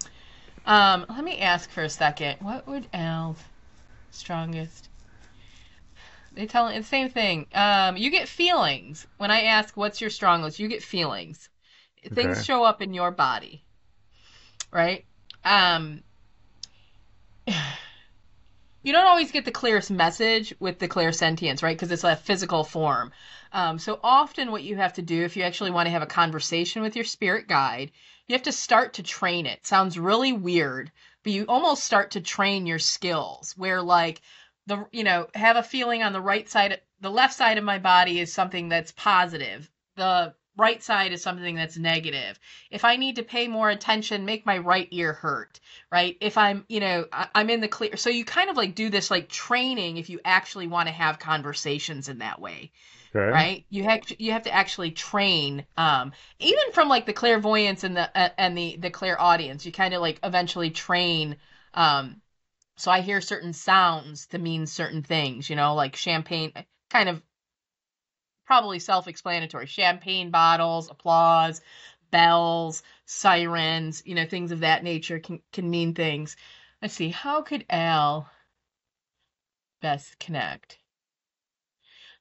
[0.66, 2.36] Um, let me ask for a second.
[2.40, 3.34] What would Al
[4.11, 4.88] strongest.
[6.33, 7.46] They tell it the same thing.
[7.55, 10.59] Um, you get feelings when I ask what's your strongest.
[10.59, 11.49] You get feelings.
[12.05, 12.14] Okay.
[12.14, 13.64] Things show up in your body,
[14.73, 15.05] right?
[15.44, 16.03] Um,
[18.83, 21.77] you don't always get the clearest message with the clairsentience, right?
[21.77, 23.12] Because it's a physical form.
[23.53, 26.07] Um, so often, what you have to do if you actually want to have a
[26.07, 27.90] conversation with your spirit guide,
[28.29, 29.66] you have to start to train it.
[29.66, 34.20] Sounds really weird, but you almost start to train your skills where like
[34.66, 37.78] the you know have a feeling on the right side the left side of my
[37.78, 39.70] body is something that's positive.
[39.96, 42.38] The right side is something that's negative.
[42.70, 46.16] If i need to pay more attention make my right ear hurt right?
[46.20, 48.90] If i'm you know I, i'm in the clear so you kind of like do
[48.90, 52.72] this like training if you actually want to have conversations in that way
[53.14, 53.31] Okay.
[53.33, 53.66] Right?
[53.70, 57.96] You have to, you have to actually train, um, even from like the clairvoyance and
[57.96, 59.64] the uh, and the the clairaudience.
[59.66, 61.37] You kind of like eventually train.
[61.75, 62.20] Um,
[62.77, 65.51] so I hear certain sounds to mean certain things.
[65.51, 66.53] You know, like champagne,
[66.90, 67.23] kind of
[68.46, 69.66] probably self-explanatory.
[69.66, 71.61] Champagne bottles, applause,
[72.11, 76.37] bells, sirens, you know, things of that nature can can mean things.
[76.83, 78.29] Let's see, how could Al
[79.81, 80.79] best connect?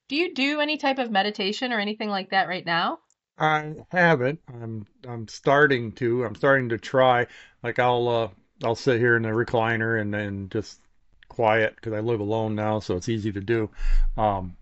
[0.09, 2.99] Do you do any type of meditation or anything like that right now?
[3.37, 4.39] I haven't.
[4.49, 6.25] I'm I'm starting to.
[6.25, 7.27] I'm starting to try.
[7.63, 8.29] Like I'll uh,
[8.63, 10.81] I'll sit here in the recliner and then just
[11.29, 13.69] quiet because I live alone now, so it's easy to do.
[14.17, 14.57] Um,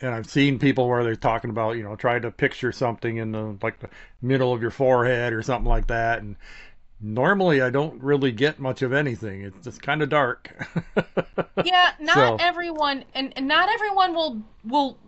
[0.00, 3.32] and I've seen people where they're talking about, you know, try to picture something in
[3.32, 6.20] the like the middle of your forehead or something like that.
[6.22, 6.36] And
[7.04, 9.42] normally I don't really get much of anything.
[9.42, 10.50] It's just kind of dark.
[11.64, 14.98] Yeah, not So- everyone and, and not everyone will will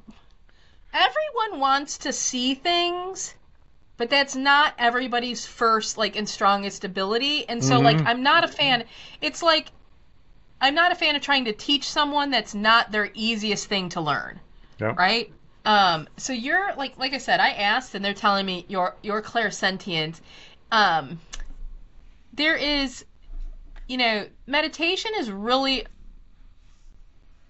[0.94, 3.34] everyone wants to see things,
[3.96, 7.48] but that's not everybody's first like and strongest ability.
[7.48, 8.06] And so like Mhm.
[8.06, 8.84] I'm not a fan.
[9.20, 9.70] It's like
[10.60, 14.00] I'm not a fan of trying to teach someone that's not their easiest thing to
[14.00, 14.40] learn.
[14.94, 15.32] Right?
[15.64, 19.20] Um so you're like like I said, I asked and they're telling me you're you're
[19.22, 20.20] clairsentient.
[20.72, 21.20] Um
[22.36, 23.04] there is
[23.88, 25.86] you know, meditation is really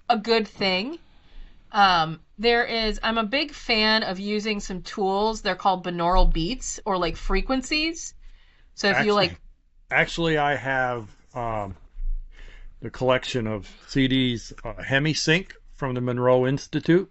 [0.09, 0.99] a good thing.
[1.73, 5.43] Um, there is, I'm a big fan of using some tools.
[5.43, 8.15] They're called binaural beats or like frequencies.
[8.75, 9.41] So if you like,
[9.91, 11.77] Actually, I have um,
[12.81, 17.11] the collection of CDs, uh, HemiSync from the Monroe Institute,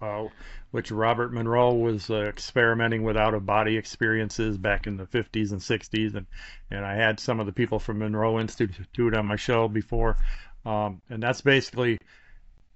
[0.00, 0.26] uh,
[0.72, 5.52] which Robert Monroe was uh, experimenting with out of body experiences back in the 50s
[5.52, 6.14] and 60s.
[6.14, 6.26] And,
[6.70, 10.16] and I had some of the people from Monroe Institute on my show before.
[10.64, 11.98] Um, and that's basically,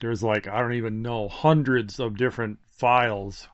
[0.01, 3.49] there's like, I don't even know, hundreds of different files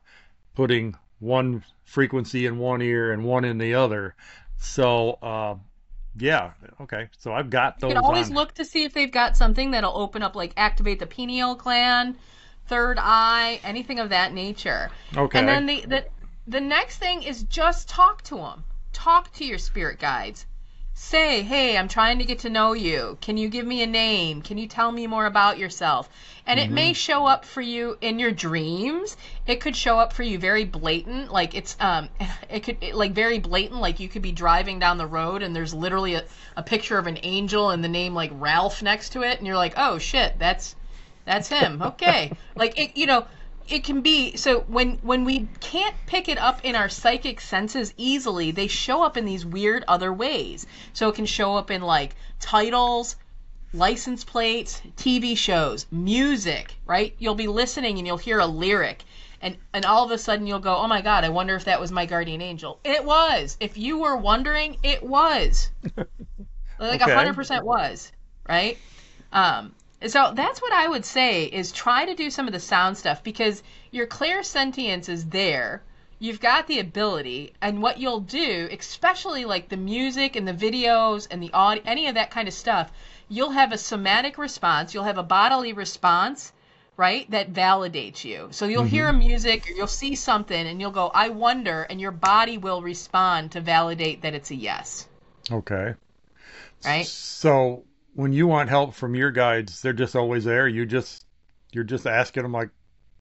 [0.54, 4.16] putting one frequency in one ear and one in the other.
[4.58, 5.54] So, uh,
[6.16, 6.50] yeah,
[6.80, 7.08] okay.
[7.16, 7.90] So I've got those.
[7.90, 8.34] you can always on.
[8.34, 12.16] look to see if they've got something that'll open up, like activate the pineal gland,
[12.68, 14.90] third eye, anything of that nature.
[15.16, 15.38] Okay.
[15.38, 16.04] And then the, the
[16.46, 18.64] the next thing is just talk to them.
[18.92, 20.44] Talk to your spirit guides.
[20.94, 23.16] Say, hey, I'm trying to get to know you.
[23.20, 24.42] Can you give me a name?
[24.42, 26.10] Can you tell me more about yourself?
[26.46, 29.16] And it may show up for you in your dreams.
[29.46, 32.08] It could show up for you very blatant, like it's um,
[32.50, 35.56] it could it, like very blatant, like you could be driving down the road and
[35.56, 36.24] there's literally a,
[36.56, 39.56] a picture of an angel and the name like Ralph next to it, and you're
[39.56, 40.76] like, oh shit, that's
[41.24, 41.82] that's him.
[41.82, 42.32] Okay.
[42.56, 43.26] like it, you know,
[43.68, 47.94] it can be so when when we can't pick it up in our psychic senses
[47.96, 50.66] easily, they show up in these weird other ways.
[50.92, 53.16] So it can show up in like titles,
[53.72, 57.14] license plates, TV shows, music, right?
[57.18, 59.04] You'll be listening and you'll hear a lyric
[59.42, 61.80] and and all of a sudden you'll go, "Oh my god, I wonder if that
[61.80, 63.56] was my guardian angel." It was.
[63.60, 65.70] If you were wondering, it was.
[66.78, 67.14] like a Okay.
[67.14, 68.12] 100% was,
[68.48, 68.78] right?
[69.32, 69.74] Um
[70.06, 73.22] so that's what I would say is try to do some of the sound stuff
[73.22, 75.82] because your clairsentience is there.
[76.18, 81.26] You've got the ability, and what you'll do, especially like the music and the videos
[81.30, 82.92] and the audio, any of that kind of stuff,
[83.28, 84.94] you'll have a somatic response.
[84.94, 86.52] You'll have a bodily response,
[86.96, 87.28] right?
[87.32, 88.48] That validates you.
[88.52, 92.00] So you'll hear a music, or you'll see something, and you'll go, "I wonder," and
[92.00, 95.08] your body will respond to validate that it's a yes,
[95.50, 95.94] Okay.
[96.84, 97.06] right?
[97.06, 100.68] So when you want help from your guides, they're just always there.
[100.68, 101.24] You just
[101.72, 102.70] you're just asking them like,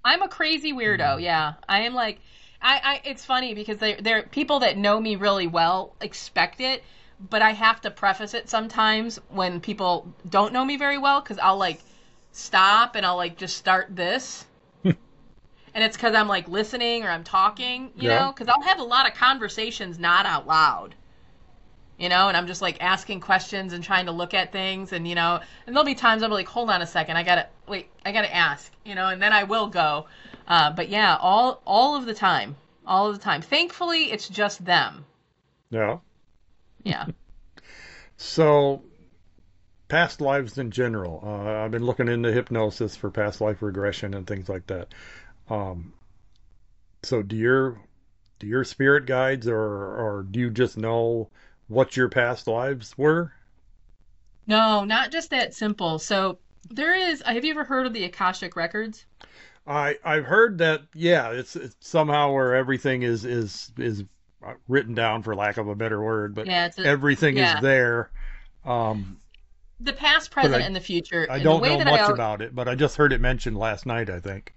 [0.06, 1.20] I'm a crazy weirdo.
[1.20, 1.22] Mm-hmm.
[1.22, 2.20] Yeah, I am like,
[2.62, 3.02] I, I.
[3.04, 6.84] It's funny because they, they're people that know me really well expect it,
[7.20, 11.40] but I have to preface it sometimes when people don't know me very well because
[11.40, 11.84] I'll like
[12.32, 14.46] stop and I'll like just start this.
[15.74, 18.08] and it's because I'm like listening or I'm talking, you Yeah.
[18.08, 20.96] know, because I'll have a lot of conversations not out loud,
[22.02, 25.08] you know, and I'm just like asking questions and trying to look at things, and
[25.08, 27.48] you know, and there'll be times I'll be like, hold on a second, I gotta
[27.68, 30.08] wait, I gotta ask, you know, and then I will go.
[30.48, 32.56] Uh, but yeah, all all of the time,
[32.88, 33.44] all of the time.
[33.44, 35.06] Thankfully, it's just them.
[35.70, 36.00] yeah.
[36.84, 37.06] Yeah.
[38.18, 38.82] So
[39.88, 41.22] past lives in general.
[41.24, 44.88] Uh, I've been looking into hypnosis for past life regression and things like that.
[45.50, 45.94] Um,
[47.04, 47.80] so do your
[48.40, 51.30] do your spirit guides or or do you just know
[51.72, 53.34] what your past lives were?
[54.48, 55.98] No, not just that simple.
[56.00, 57.22] So there is.
[57.26, 59.06] Have you ever heard of the Akashic records?
[59.68, 64.04] I I've heard that yeah, it's, it's somehow where everything is is is
[64.68, 67.58] written down for lack of a better word, but Yeah, a, everything yeah.
[67.58, 68.12] is there.
[68.66, 69.20] Um,
[69.80, 71.28] the past, present, I- and the future.
[71.30, 74.10] I don't know much about it, but I just heard it mentioned last night.
[74.10, 74.54] I think.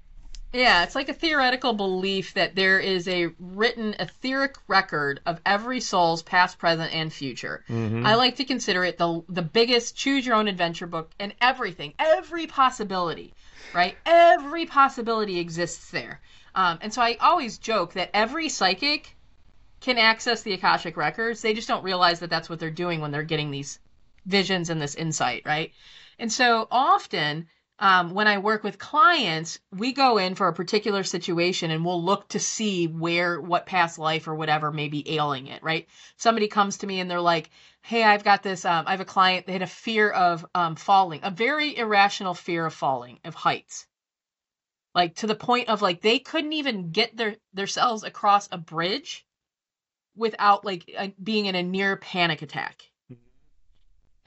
[0.54, 5.80] Yeah, it's like a theoretical belief that there is a written etheric record of every
[5.80, 7.64] soul's past, present, and future.
[7.68, 8.06] Mhm.
[8.06, 11.92] I like to consider it the the biggest choose your own adventure book and everything,
[11.98, 13.34] every possibility,
[13.72, 13.96] right?
[14.06, 16.20] Every possibility exists there.
[16.54, 19.16] Um, and so I always joke that every psychic
[19.80, 21.42] can access the Akashic records.
[21.42, 23.80] They just don't realize that that's what they're doing when they're getting these
[24.24, 25.72] visions and this insight, right?
[26.16, 27.48] And so often
[27.78, 32.02] um, when I work with clients, we go in for a particular situation and we'll
[32.02, 35.88] look to see where, what past life or whatever may be ailing it, right?
[36.16, 37.50] Somebody comes to me and they're like,
[37.82, 40.76] Hey, I've got this, um, I have a client, they had a fear of um,
[40.76, 43.86] falling, a very irrational fear of falling, of heights.
[44.94, 49.26] Like to the point of like they couldn't even get their themselves across a bridge
[50.14, 50.88] without like
[51.20, 52.82] being in a near panic attack.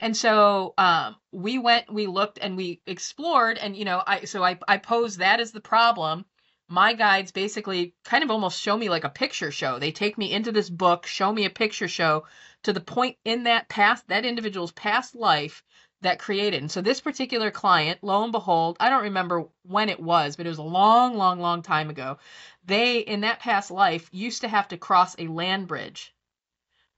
[0.00, 4.44] And so um, we went, we looked, and we explored, and you know, I so
[4.44, 6.24] I I posed that as the problem.
[6.68, 9.78] My guides basically kind of almost show me like a picture show.
[9.78, 12.26] They take me into this book, show me a picture show
[12.64, 15.64] to the point in that past that individual's past life
[16.02, 16.60] that created.
[16.60, 20.46] And so this particular client, lo and behold, I don't remember when it was, but
[20.46, 22.18] it was a long, long, long time ago.
[22.64, 26.14] They in that past life used to have to cross a land bridge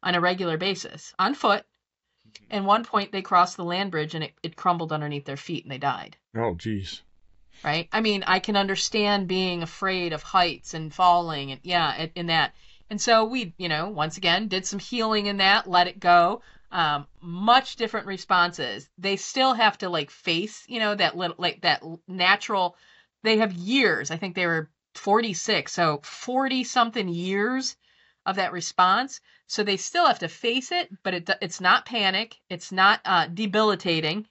[0.02, 1.64] on a regular basis on foot
[2.50, 5.64] and one point they crossed the land bridge and it, it crumbled underneath their feet
[5.64, 6.16] and they died.
[6.36, 7.02] Oh, geez.
[7.64, 7.88] Right?
[7.92, 12.54] I mean, I can understand being afraid of heights and falling and yeah, in that.
[12.88, 16.42] And so we, you know, once again did some healing in that, let it go.
[16.72, 18.88] Um, much different responses.
[18.96, 22.76] They still have to like face, you know, that little like that natural.
[23.22, 24.10] They have years.
[24.10, 27.76] I think they were 46, so 40 something years
[28.30, 29.20] of that response.
[29.46, 32.36] So they still have to face it, but it, it's not panic.
[32.48, 34.26] It's not uh, debilitating.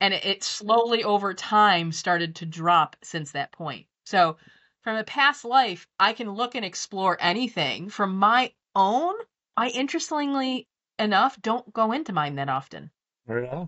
[0.00, 3.86] And it, it slowly over time started to drop since that point.
[4.04, 4.36] So
[4.82, 7.88] from a past life, I can look and explore anything.
[7.88, 9.14] From my own,
[9.56, 12.90] I interestingly enough don't go into mine that often.
[13.28, 13.66] Yeah.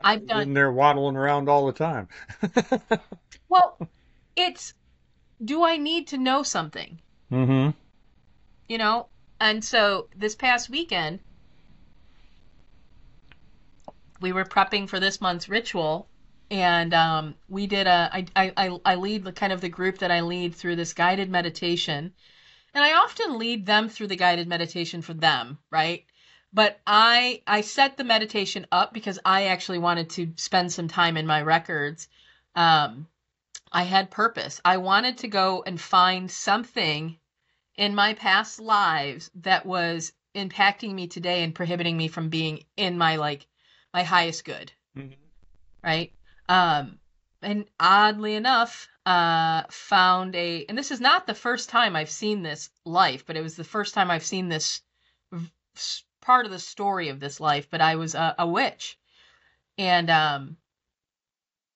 [0.00, 0.42] I've done.
[0.42, 2.08] And they're waddling around all the time.
[3.48, 3.78] well,
[4.34, 4.74] it's
[5.44, 7.00] do I need to know something?
[7.30, 7.70] Mm-hmm.
[8.72, 9.08] You know,
[9.38, 11.20] and so this past weekend,
[14.22, 16.08] we were prepping for this month's ritual,
[16.50, 18.08] and um, we did a.
[18.10, 21.28] I, I I lead the kind of the group that I lead through this guided
[21.28, 22.14] meditation,
[22.72, 26.06] and I often lead them through the guided meditation for them, right?
[26.50, 31.18] But I I set the meditation up because I actually wanted to spend some time
[31.18, 32.08] in my records.
[32.56, 33.06] Um,
[33.70, 34.62] I had purpose.
[34.64, 37.18] I wanted to go and find something
[37.76, 42.96] in my past lives that was impacting me today and prohibiting me from being in
[42.96, 43.46] my like
[43.92, 44.72] my highest good.
[44.96, 45.12] Mm-hmm.
[45.82, 46.12] right?
[46.48, 46.98] Um
[47.42, 52.42] and oddly enough uh found a and this is not the first time i've seen
[52.42, 54.80] this life but it was the first time i've seen this
[56.20, 58.98] part of the story of this life but i was a, a witch.
[59.76, 60.56] And um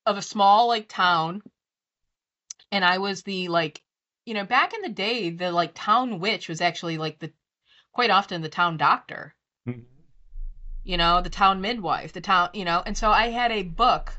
[0.06, 1.42] of a small like town.
[2.70, 3.82] And i was the like
[4.26, 7.32] you know, back in the day, the like town witch was actually like the
[7.92, 9.34] quite often the town doctor.
[9.66, 9.80] Mm-hmm.
[10.84, 14.12] You know, the town midwife, the town, you know, and so I had a book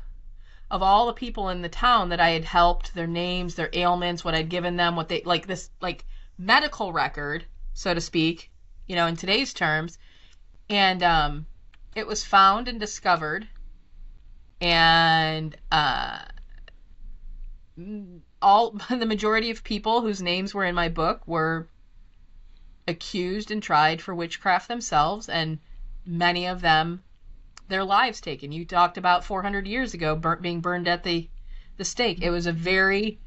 [0.70, 4.24] of all the people in the town that I had helped, their names, their ailments,
[4.24, 6.04] what I'd given them, what they like this like
[6.38, 7.44] medical record,
[7.74, 8.50] so to speak,
[8.86, 9.98] you know, in today's terms.
[10.70, 11.46] And um
[11.94, 13.46] it was found and discovered
[14.60, 16.20] and uh
[18.40, 21.68] all the majority of people whose names were in my book were
[22.86, 25.58] accused and tried for witchcraft themselves and
[26.06, 27.02] many of them
[27.68, 28.50] their lives taken.
[28.50, 31.28] You talked about 400 years ago burnt, being burned at the
[31.76, 32.22] the stake.
[32.22, 33.20] It was a very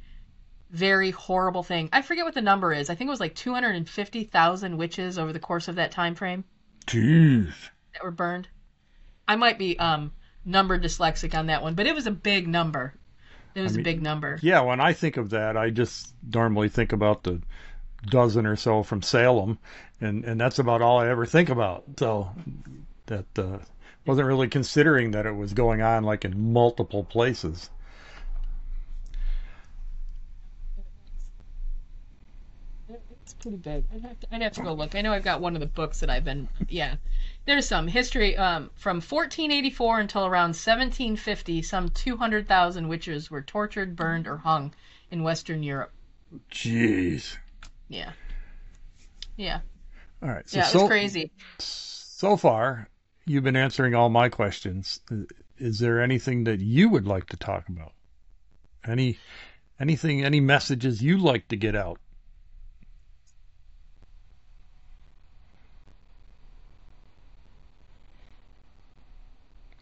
[0.72, 1.90] very horrible thing.
[1.92, 2.90] I forget what the number is.
[2.90, 6.46] I think it was like 250000 witches over the course of that time frame
[6.88, 7.54] jeez.
[7.94, 8.48] that were burned.
[9.28, 10.12] I might be um
[10.44, 12.96] number dyslexic on that one but it was a big number
[13.56, 14.40] it was I mean, a big number.
[14.42, 17.42] Yeah, when I think of that, I just normally think about the
[18.06, 19.60] dozen or so from Salem,
[20.00, 21.84] and and that's about all I ever think about.
[21.98, 22.32] So
[23.08, 23.60] that uh,
[24.06, 27.70] wasn't really considering that it was going on like in multiple places.
[33.22, 33.86] It's pretty big.
[33.94, 34.96] I'd have, to, I'd have to go look.
[34.96, 36.50] I know I've got one of the books that I've been.
[36.68, 36.96] Yeah,
[37.46, 41.62] there's some history um, from 1484 until around 1750.
[41.62, 44.74] Some 200,000 witches were tortured, burned, or hung
[45.12, 45.92] in Western Europe.
[46.52, 47.38] Jeez.
[47.90, 48.12] Yeah.
[49.38, 49.60] Yeah.
[50.22, 50.50] All right.
[50.50, 51.32] So, yeah, it was so, crazy.
[51.60, 52.90] So far,
[53.26, 55.00] you've been answering all my questions.
[55.58, 57.94] Is there anything that you would like to talk about?
[58.86, 59.18] Any
[59.80, 62.00] anything, any messages you'd like to get out?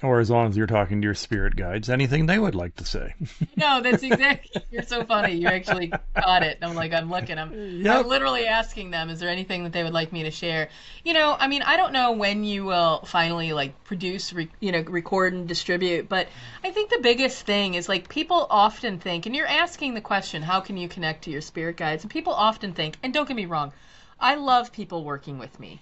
[0.02, 2.86] Or as long as you're talking to your spirit guides, anything they would like to
[2.86, 3.14] say.
[3.58, 4.62] No, that's exactly.
[4.72, 5.34] You're so funny.
[5.34, 6.60] You actually caught it.
[6.62, 7.38] I'm like, I'm looking.
[7.38, 7.52] I'm,
[7.84, 7.94] Yep.
[7.94, 10.70] I'm literally asking them, is there anything that they would like me to share?
[11.04, 14.72] You know, I mean, I don't know when you will finally like produce, re, you
[14.72, 16.30] know, record and distribute, but
[16.64, 20.42] I think the biggest thing is like people often think, and you're asking the question,
[20.42, 22.06] how can you connect to your spirit guides?
[22.06, 23.74] And people often think, and don't get me wrong,
[24.18, 25.82] I love people working with me.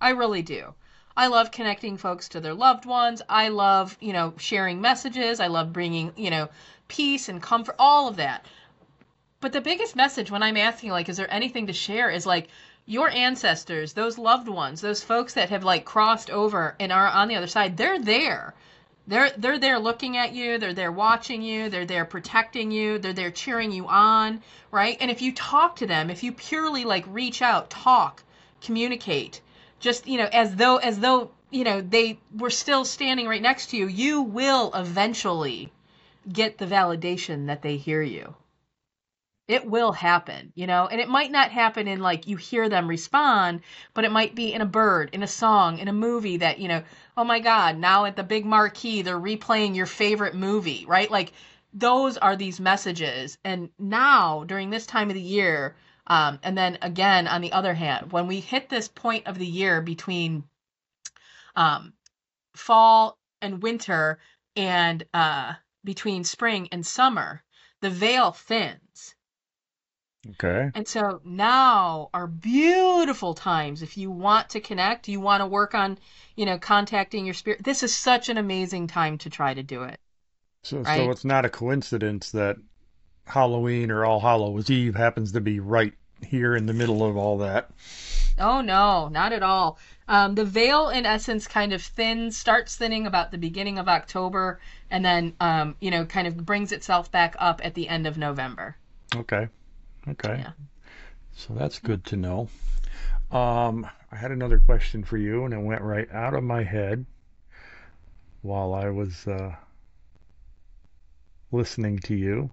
[0.00, 0.74] I really do.
[1.16, 3.22] I love connecting folks to their loved ones.
[3.28, 5.40] I love, you know, sharing messages.
[5.40, 6.48] I love bringing, you know,
[6.88, 8.44] peace and comfort, all of that.
[9.40, 12.48] But the biggest message when I'm asking, like, is there anything to share, is like,
[12.86, 17.26] your ancestors, those loved ones, those folks that have like crossed over and are on
[17.26, 18.54] the other side, they're there.
[19.08, 23.12] They're they're there looking at you, they're there watching you, they're there protecting you, they're
[23.12, 24.40] there cheering you on,
[24.70, 24.96] right?
[25.00, 28.22] And if you talk to them, if you purely like reach out, talk,
[28.60, 29.40] communicate,
[29.86, 33.70] just you know as though as though you know they were still standing right next
[33.70, 35.72] to you you will eventually
[36.30, 38.34] get the validation that they hear you.
[39.46, 42.88] It will happen you know and it might not happen in like you hear them
[42.88, 43.60] respond
[43.94, 46.66] but it might be in a bird in a song in a movie that you
[46.66, 46.82] know
[47.16, 51.12] oh my god now at the big marquee they're replaying your favorite movie right?
[51.12, 51.32] Like
[51.72, 53.38] those are these messages.
[53.44, 55.76] And now during this time of the year
[56.06, 59.46] um, and then again, on the other hand, when we hit this point of the
[59.46, 60.44] year between
[61.56, 61.94] um,
[62.54, 64.18] fall and winter
[64.54, 65.54] and uh,
[65.84, 67.42] between spring and summer,
[67.80, 69.14] the veil thins.
[70.30, 70.70] Okay.
[70.74, 75.74] And so now are beautiful times if you want to connect, you want to work
[75.74, 75.98] on,
[76.34, 77.62] you know, contacting your spirit.
[77.62, 80.00] This is such an amazing time to try to do it.
[80.62, 80.96] So, Right.
[80.96, 82.56] so it's not a coincidence that
[83.26, 85.92] Halloween or All Hallows Eve happens to be right
[86.24, 87.70] here in the middle of all that.
[88.38, 89.78] Oh no, not at all.
[90.08, 94.60] Um, the veil, in essence, kind of thins, starts thinning about the beginning of October,
[94.90, 98.16] and then, um, you know, kind of brings itself back up at the end of
[98.16, 98.76] November.
[99.16, 99.48] Okay.
[100.06, 100.38] Okay.
[100.38, 100.52] Yeah.
[101.32, 102.48] So that's good to know.
[103.32, 107.04] Um, I had another question for you, and it went right out of my head
[108.42, 109.56] while I was uh,
[111.50, 112.50] listening to you.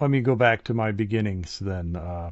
[0.00, 1.96] Let me go back to my beginnings then.
[1.96, 2.30] Uh,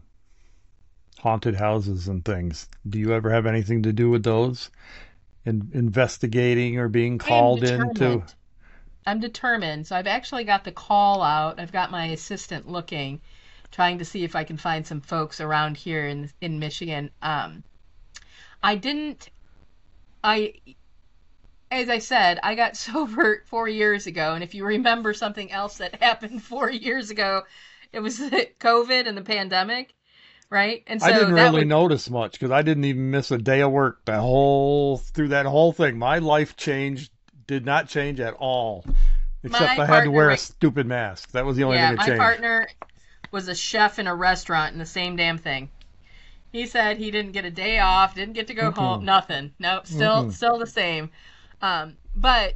[1.19, 2.69] haunted houses and things.
[2.89, 4.71] Do you ever have anything to do with those?
[5.45, 7.89] In investigating or being called into?
[7.89, 8.35] determined.
[9.07, 9.87] I'm determined.
[9.87, 11.59] So I've actually got the call out.
[11.59, 13.21] I've got my assistant looking,
[13.71, 17.11] trying to see if I can find some folks around here in in Michigan.
[17.21, 17.65] Um,
[18.63, 19.31] I didn't.
[20.25, 20.55] I,
[21.73, 25.79] as I said, I got sober four years ago, and if you remember something else
[25.79, 27.43] that happened four years ago,
[27.93, 28.19] it was
[28.61, 29.95] COVID and the pandemic,
[30.51, 30.83] right?
[30.87, 33.61] And so I didn't really was, notice much because I didn't even miss a day
[33.61, 35.99] of work the whole through that whole thing.
[35.99, 37.11] My life changed,
[37.47, 38.85] did not change at all,
[39.43, 41.33] except My I had to wear a stupid mask.
[41.33, 42.69] That was the only yeah, thing that my partner
[43.31, 45.71] was a chef in a restaurant, and the same damn thing.
[46.53, 49.53] He said he didn't get a day off, didn't get to go home, nothing.
[49.59, 50.33] No, still, Mm-mm.
[50.33, 51.11] still the same.
[51.63, 52.55] Um, but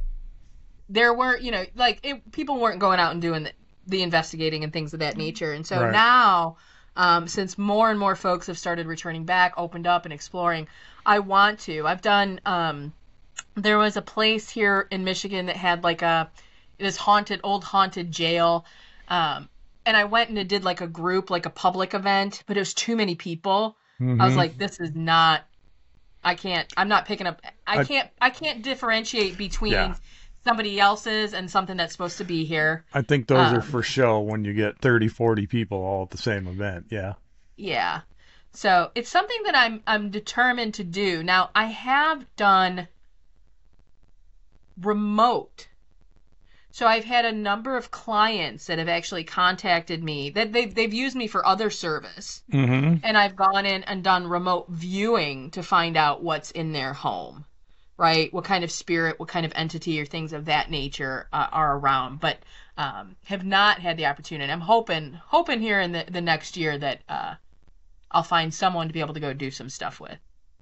[0.89, 3.51] there weren't, you know, like it, people weren't going out and doing the,
[3.87, 5.53] the investigating and things of that nature.
[5.53, 5.91] And so Right.
[5.91, 6.57] now,
[6.95, 10.67] um, since more and more folks have started returning back, opened up and exploring,
[11.05, 11.87] I want to.
[11.87, 12.39] I've done.
[12.45, 12.93] Um,
[13.55, 16.31] there was a place here in Michigan that had like a
[16.79, 18.65] this haunted old haunted jail.
[19.07, 19.49] Um,
[19.85, 22.73] and I went and did like a group, like a public event, but it was
[22.73, 23.77] too many people.
[24.19, 24.37] I was Mhm.
[24.37, 25.45] like, this is not.
[26.27, 26.71] I can't.
[26.75, 27.41] I'm not picking up.
[27.65, 28.09] I I- can't.
[28.19, 29.95] I can't differentiate between Yeah.
[30.45, 32.83] somebody else's and something that's supposed to be here.
[32.93, 36.09] I think those um, are for show when you get 30, 40 people all at
[36.09, 36.87] the same event.
[36.89, 37.13] Yeah.
[37.55, 38.01] Yeah.
[38.51, 41.23] So it's something that I'm I'm determined to do.
[41.23, 42.89] Now I have done
[44.81, 45.69] remote.
[46.71, 50.93] So I've had a number of clients that have actually contacted me that they've they've
[50.93, 52.43] used me for other service.
[52.51, 52.97] Mm-hmm.
[53.03, 57.45] and I've gone in and done remote viewing to find out what's in their home,
[57.97, 58.31] right?
[58.33, 61.77] What kind of spirit, what kind of entity, or things of that nature uh, are
[61.77, 62.37] around, but
[62.77, 64.51] um, have not had the opportunity.
[64.51, 67.35] I'm hoping, hoping here in the, the next year that uh,
[68.11, 70.19] I'll find someone to be able to go do some stuff with.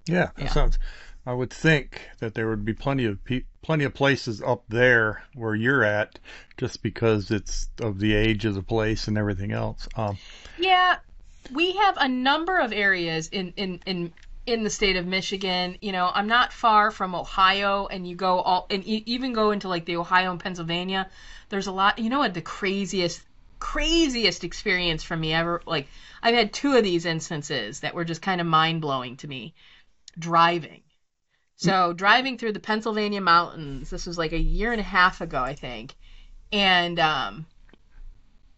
[0.07, 0.47] Yeah, that Yeah.
[0.49, 0.79] sounds.
[1.25, 5.23] I would think that there would be plenty of pe- plenty of places up there
[5.33, 6.19] where you're at,
[6.57, 9.87] just because it's of the age of the place and everything else.
[9.95, 10.17] Um,
[10.59, 10.97] Yeah,
[11.51, 14.13] we have a number of areas in in in
[14.45, 15.77] in the state of Michigan.
[15.81, 19.67] You know, I'm not far from Ohio, and you go all and even go into
[19.67, 21.09] like the Ohio and Pennsylvania.
[21.49, 21.97] There's a lot.
[21.97, 23.21] You know what the craziest
[23.57, 25.87] craziest experience from me ever like
[26.21, 29.55] I've had two of these instances that were just kind of mind blowing to me.
[30.19, 30.81] Driving.
[31.57, 35.41] So driving through the Pennsylvania mountains, this was like a year and a half ago,
[35.41, 35.95] I think,
[36.51, 37.45] and um,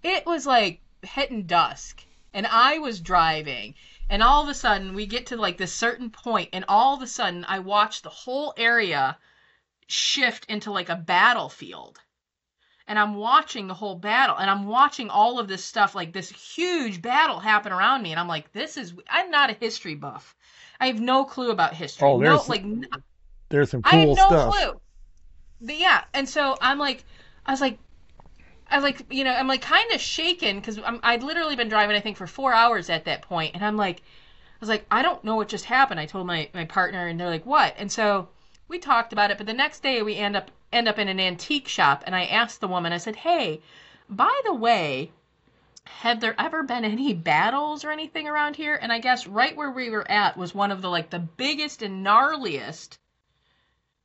[0.04, 3.76] it was like hitting dusk, and I was driving,
[4.10, 7.02] and all of a sudden we get to like this certain point, and all of
[7.04, 9.18] a sudden I watch the whole area
[9.88, 12.00] shift into like a battlefield
[12.88, 16.30] and I'm watching the whole battle and I'm watching all of this stuff like this
[16.30, 20.36] huge battle happen around me and I'm like this is I'm not a history buff.
[20.80, 22.08] I have no clue about history.
[22.08, 22.64] Oh, no there's- like
[23.50, 24.54] There's some cool I have no stuff.
[24.54, 24.82] clue.
[25.62, 27.04] But yeah, and so I'm like
[27.46, 27.80] I was like
[28.70, 31.96] I was like, you know, I'm like kind of shaken because I'd literally been driving,
[31.96, 35.02] I think, for four hours at that point, and I'm like, I was like, I
[35.02, 36.00] don't know what just happened.
[36.00, 37.74] I told my my partner, and they're like, what?
[37.78, 38.28] And so
[38.68, 41.20] we talked about it, but the next day we end up end up in an
[41.20, 43.62] antique shop, and I asked the woman, I said, hey,
[44.10, 45.12] by the way,
[45.88, 48.78] have there ever been any battles or anything around here?
[48.80, 51.82] And I guess right where we were at was one of the like the biggest
[51.82, 52.98] and gnarliest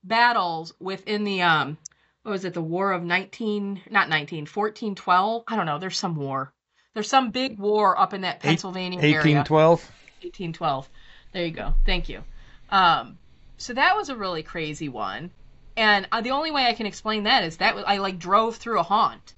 [0.05, 1.77] battles within the um
[2.23, 5.79] what was it the war of 19 not 19 1412 i don't know.
[5.79, 6.53] There's some war.
[6.95, 9.15] There's some big war up in that pennsylvania area.
[9.15, 9.81] 1812.
[10.23, 10.89] 1812
[11.33, 11.75] there you go.
[11.87, 12.23] Thank you.
[12.71, 13.19] Um
[13.59, 15.31] so that was a really crazy one.
[15.77, 18.57] And uh, the only way i can explain that is that was, i like drove
[18.57, 19.35] through a haunt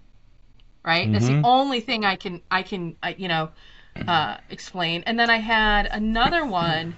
[0.85, 1.45] right that's the Mhm.
[1.45, 3.51] only thing i can i can uh, you know
[4.09, 6.95] uh explain and then i had another one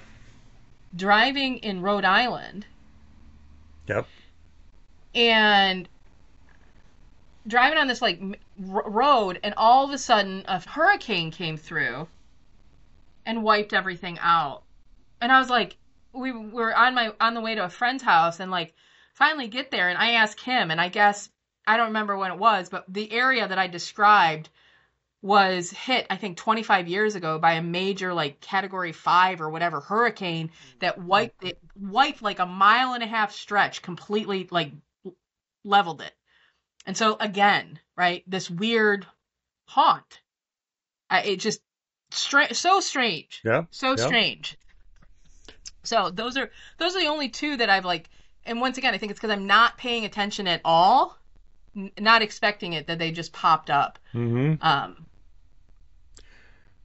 [0.95, 2.67] driving in rhode island
[3.89, 4.07] Yep.
[5.15, 5.89] and
[7.47, 8.21] driving on this like
[8.71, 12.09] r- road and all of a sudden a hurricane came through
[13.25, 14.63] and wiped everything out
[15.21, 15.77] and i was like
[16.13, 18.75] we were on my on the way to a friend's house and like
[19.13, 21.29] finally get there and i asked him and i guess
[21.67, 24.49] i don't remember when it was but the area that i described
[25.23, 29.81] was hit i think 25 years ago by a major like category 5 or whatever
[29.81, 30.51] hurricane
[30.81, 31.09] that mm-hmm.
[31.09, 34.73] wiped it wiped like a mile and a half stretch completely like
[35.65, 36.13] leveled it
[36.87, 39.07] and so again right this weird
[39.67, 40.21] haunt
[41.09, 41.61] I, it just
[42.11, 43.65] stra- so strange Yeah.
[43.71, 43.99] so Yep.
[43.99, 44.59] strange
[45.83, 48.09] so those are those are the only two that i've like
[48.45, 51.19] and once again i think it's because i'm not paying attention at all
[51.99, 54.55] not expecting it that they just popped up Mm-hmm.
[54.61, 55.07] um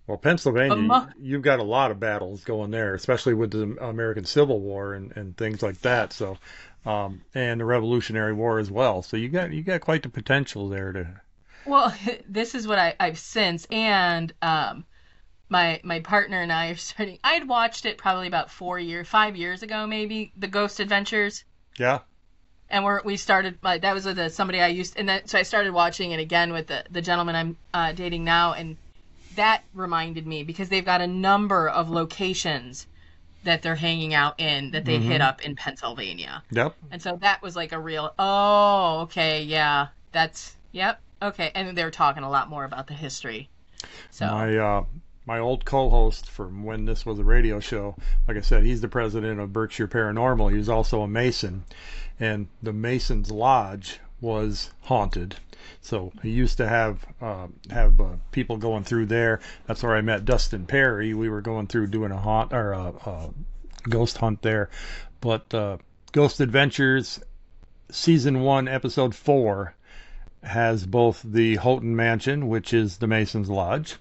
[0.05, 4.25] Well, Pennsylvania, mo- you've got a lot of battles going there, especially with the American
[4.25, 6.13] Civil War and, and things like that.
[6.13, 6.37] So,
[6.85, 9.01] um, and the Revolutionary War as well.
[9.01, 11.21] So you got you got quite the potential there to.
[11.65, 11.95] Well,
[12.27, 14.85] this is what I, I've since, and um,
[15.49, 17.19] my my partner and I are starting.
[17.23, 21.45] I'd watched it probably about four years, five years ago, maybe the Ghost Adventures,
[21.77, 22.01] Yeah.
[22.71, 23.57] And we're we started.
[23.61, 26.19] Like, that was with a, somebody I used, and then so I started watching it
[26.19, 28.77] again with the the gentleman I'm uh, dating now, and
[29.35, 32.87] that reminded me because they've got a number of locations
[33.43, 36.43] that they're hanging out in that they hit up in Pennsylvania.
[36.51, 36.75] Yep.
[36.91, 41.51] And so that was like a real, oh, okay, yeah, that's, yep, okay.
[41.55, 43.49] And they were talking a lot more about the history.
[44.11, 44.83] So, My uh,
[45.25, 47.95] my old co-host from when this was a radio show,
[48.27, 50.51] like I said, he's the president of Berkshire Paranormal.
[50.51, 51.63] He was also a Mason,
[52.21, 55.35] and the Masons Lodge was haunted.
[55.81, 59.41] So he used to have uh, have uh, people going through there.
[59.65, 61.15] That's where I met Dustin Perry.
[61.15, 63.29] We were going through doing a haunt or a, a
[63.89, 64.69] ghost hunt there.
[65.19, 65.77] But uh,
[66.11, 67.19] Ghost Adventures
[67.89, 69.73] season one, episode four,
[70.43, 73.95] has both the Houghton Mansion, which is the Masons Lodge,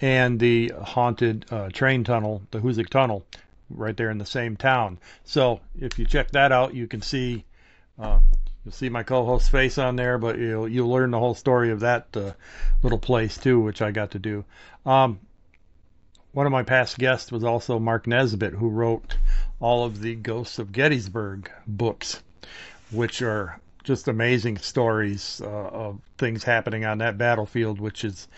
[0.00, 3.24] and the haunted uh, train tunnel, the Hoosac Tunnel,
[3.68, 4.98] right there in the same town.
[5.24, 7.44] So if you check that out, you can see
[8.00, 8.20] uh,
[8.64, 11.80] you'll see my co-host's face on there, but you'll you'll learn the whole story of
[11.80, 12.32] that uh,
[12.82, 14.44] little place too, which I got to do.
[14.86, 15.20] Um,
[16.32, 19.16] one of my past guests was also Mark Nesbitt, who wrote
[19.58, 22.22] all of the Ghosts of Gettysburg books,
[22.90, 28.28] which are just amazing stories uh, of things happening on that battlefield, which is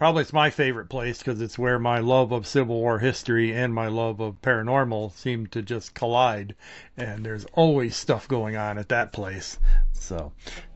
[0.00, 3.74] probably it's my favorite place because it's where my love of Civil War history and
[3.74, 6.54] my love of paranormal seem to just collide,
[6.96, 9.58] and there's always stuff going on at that place.
[9.92, 10.32] So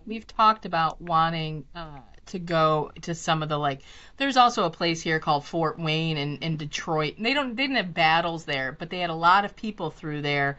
[0.07, 3.81] we've talked about wanting uh, to go to some of the like.
[4.19, 7.17] There's also a place here called Fort Wayne in, in Detroit.
[7.17, 9.89] And they don't they didn't have battles there, but they had a lot of people
[9.89, 10.59] through there.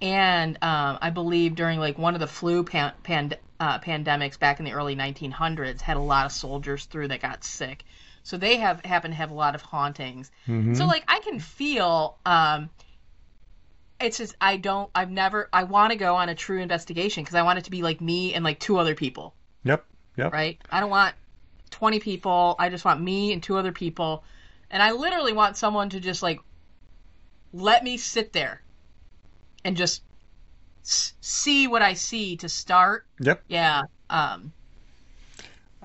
[0.00, 4.58] And um, I believe during like one of the flu pan, pand, uh, pandemics back
[4.58, 7.84] in the early 1900s, had a lot of soldiers through that got sick.
[8.26, 10.32] So they have happen to have a lot of hauntings.
[10.48, 10.76] mhm.
[10.76, 12.70] So like I can feel um
[14.00, 17.36] it's just I don't I've never I want to go on a true investigation because
[17.36, 20.58] I want it to be like me and like two other people, yep, yep, right?
[20.72, 21.14] I don't want
[21.70, 22.56] 20 people.
[22.58, 24.24] I just want me and two other people.
[24.72, 26.40] And I literally want someone to just like
[27.52, 28.60] let me sit there
[29.64, 30.02] and just
[30.84, 33.06] s- see what I see to start.
[33.20, 33.44] Yep.
[33.48, 33.82] Yeah.
[34.10, 34.52] Um,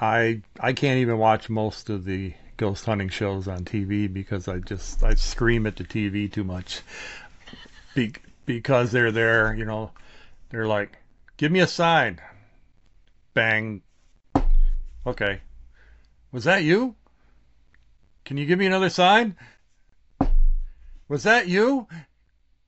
[0.02, 4.58] I I can't even watch most of the ghost hunting shows on TV because I
[4.58, 6.82] just I scream at the TV too much.
[7.93, 8.14] Be,
[8.47, 9.91] because they're there, you know,
[10.49, 10.97] they're like,
[11.38, 12.20] "Give me a sign."
[13.36, 13.84] Bang.
[15.06, 15.41] Okay.
[16.32, 16.95] Was that you?
[18.26, 19.36] Can you give me another sign?
[21.08, 21.88] Was that you?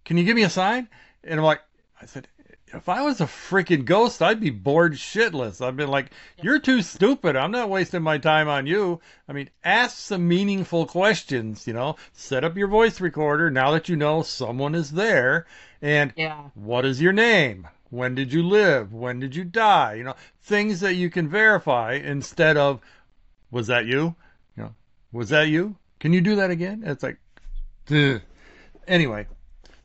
[0.06, 0.88] Can you give me a sign?
[1.24, 1.62] And I'm like,
[2.02, 2.28] I said,
[2.74, 5.66] if I was a freaking ghost, I'd be bored shitless.
[5.66, 6.12] I've been like,
[6.42, 7.36] you're too stupid.
[7.36, 9.00] I'm not wasting my time on you.
[9.28, 13.90] I mean, ask some meaningful questions, you know, set up your voice recorder now that
[13.90, 15.46] you know someone is there.
[15.82, 16.50] And yeah.
[16.56, 17.68] what is your name?
[17.90, 18.92] When did you live?
[18.92, 19.94] When did you die?
[19.96, 22.82] You know, things that you can verify instead of,
[23.52, 24.16] was that you?
[24.58, 24.76] You know,
[25.12, 25.76] was that you?
[26.00, 26.84] Can you do that again?
[26.86, 27.18] It's like,
[27.92, 28.22] ugh.
[28.88, 29.28] anyway,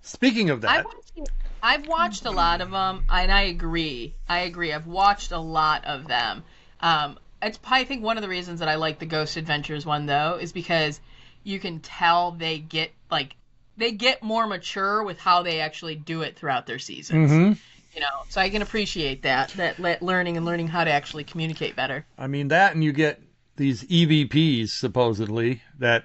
[0.00, 0.70] speaking of that.
[0.70, 1.30] I've watched,
[1.62, 4.14] I've watched a lot of them, and I agree.
[4.28, 4.72] I agree.
[4.72, 6.44] I've watched a lot of them.
[6.80, 10.06] Um, it's I think one of the reasons that I like the Ghost Adventures one
[10.06, 11.00] though is because
[11.44, 13.34] you can tell they get like
[13.76, 17.30] they get more mature with how they actually do it throughout their seasons.
[17.30, 17.52] hmm
[17.94, 21.24] You know, so I can appreciate that that le- learning and learning how to actually
[21.24, 22.04] communicate better.
[22.18, 23.20] I mean that, and you get
[23.56, 26.04] these EVPs supposedly that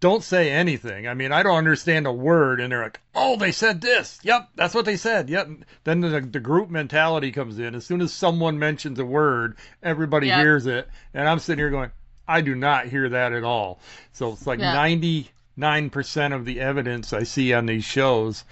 [0.00, 1.08] don't say anything.
[1.08, 4.18] I mean, I don't understand a word, and they're like, "Oh, they said this.
[4.22, 5.28] Yep, that's what they said.
[5.28, 5.48] Yep."
[5.84, 7.74] Then the, the group mentality comes in.
[7.74, 10.38] As soon as someone mentions a word, everybody Yep.
[10.38, 11.90] hears it, and I'm sitting here going,
[12.28, 13.80] "I do not hear that at all."
[14.12, 14.72] So it's like Yeah.
[14.72, 18.44] ninety nine percent of the evidence I see on these shows,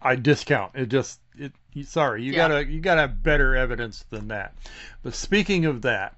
[0.00, 0.72] I discount.
[0.74, 1.52] It just it.
[1.84, 2.48] Sorry, you Yeah.
[2.48, 4.54] gotta you gotta have better evidence than that.
[5.02, 6.14] But speaking of that,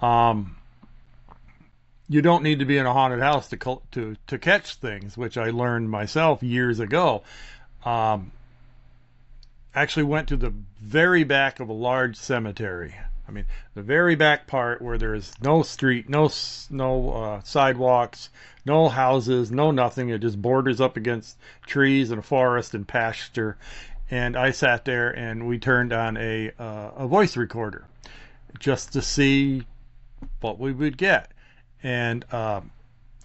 [0.00, 0.54] um,
[2.08, 5.36] you don't need to be in a haunted house to to to catch things, which
[5.36, 7.22] I learned myself years ago.
[7.84, 8.32] Um,
[9.74, 12.94] actually went to the very back of a large cemetery.
[13.26, 16.30] I mean, the very back part where there is no street, no
[16.70, 18.28] no uh, sidewalks,
[18.66, 20.10] no houses, no nothing.
[20.10, 23.56] It just borders up against trees and forest and pasture.
[24.10, 27.86] And I sat there and we turned on a uh, a voice recorder
[28.58, 29.62] just to see
[30.40, 31.30] what we would get.
[31.84, 32.72] And um,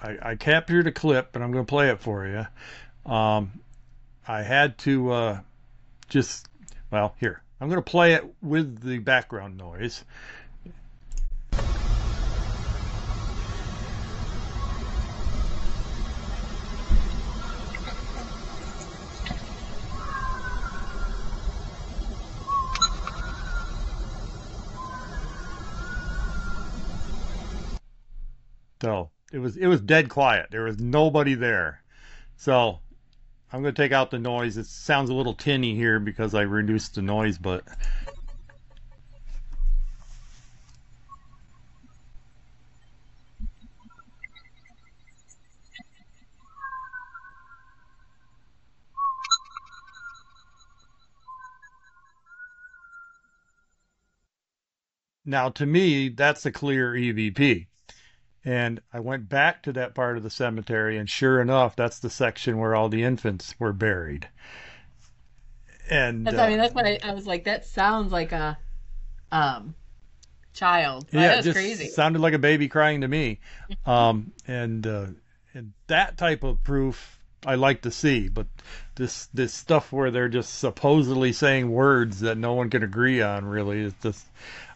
[0.04, 3.12] I, I captured a clip, and I'm going to play it for you.
[3.12, 3.62] Um,
[4.28, 5.40] I had to uh,
[6.10, 6.48] just,
[6.92, 7.42] well, here.
[7.60, 10.04] I'm going to play it with the background noise.
[28.82, 30.48] So it was it was dead quiet.
[30.52, 31.84] There was nobody there.
[32.38, 32.80] So
[33.52, 34.58] I'm going to take out the noise.
[34.58, 37.64] It sounds a little tinny here because I reduced the noise, but
[55.26, 57.68] now to me that's a clear EVP.
[58.46, 62.10] And I went back to that part of the cemetery, and sure enough, that's the
[62.10, 64.30] section where all the infants were buried.
[65.90, 67.46] And That's, uh, I mean, that's what I, I was like.
[67.46, 68.58] That sounds like a
[69.32, 69.76] um
[70.54, 71.08] child.
[71.12, 71.88] yeah, just crazy.
[71.88, 73.40] sounded like a baby crying to me.
[73.86, 75.08] Um, and uh,
[75.54, 78.48] and that type of proof I like to see, but
[78.96, 83.46] this this stuff where they're just supposedly saying words that no one can agree on
[83.46, 84.26] really is just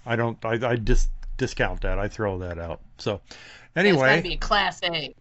[0.05, 1.99] I don't I, I just discount that.
[1.99, 2.81] I throw that out.
[2.97, 3.21] So
[3.75, 5.13] anyway, be a class A.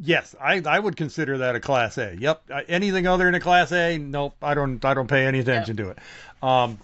[0.00, 2.16] Yes, I, I would consider that a class A.
[2.18, 2.50] Yep.
[2.68, 4.36] Anything other than a class A, nope.
[4.42, 5.98] I don't I don't pay any attention to it.
[6.42, 6.78] Um,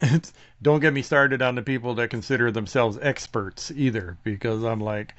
[0.62, 5.14] don't get me started on the people that consider themselves experts either, because I'm like,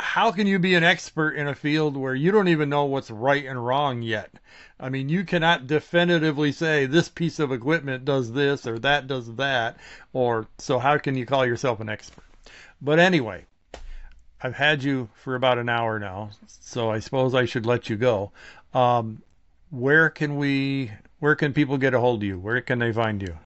[0.00, 3.10] how can you be an expert in a field where you don't even know what's
[3.10, 4.30] right and wrong yet?
[4.78, 9.34] I mean, you cannot definitively say this piece of equipment does this or that does
[9.36, 9.76] that,
[10.12, 12.24] or so how can you call yourself an expert?
[12.80, 13.44] But anyway,
[14.42, 17.96] I've had you for about an hour now, so I suppose I should let you
[17.96, 18.32] go.
[18.72, 19.22] Um,
[19.70, 20.92] where can we?
[21.18, 22.38] Where can people get a hold of you?
[22.38, 23.36] Where can they find you?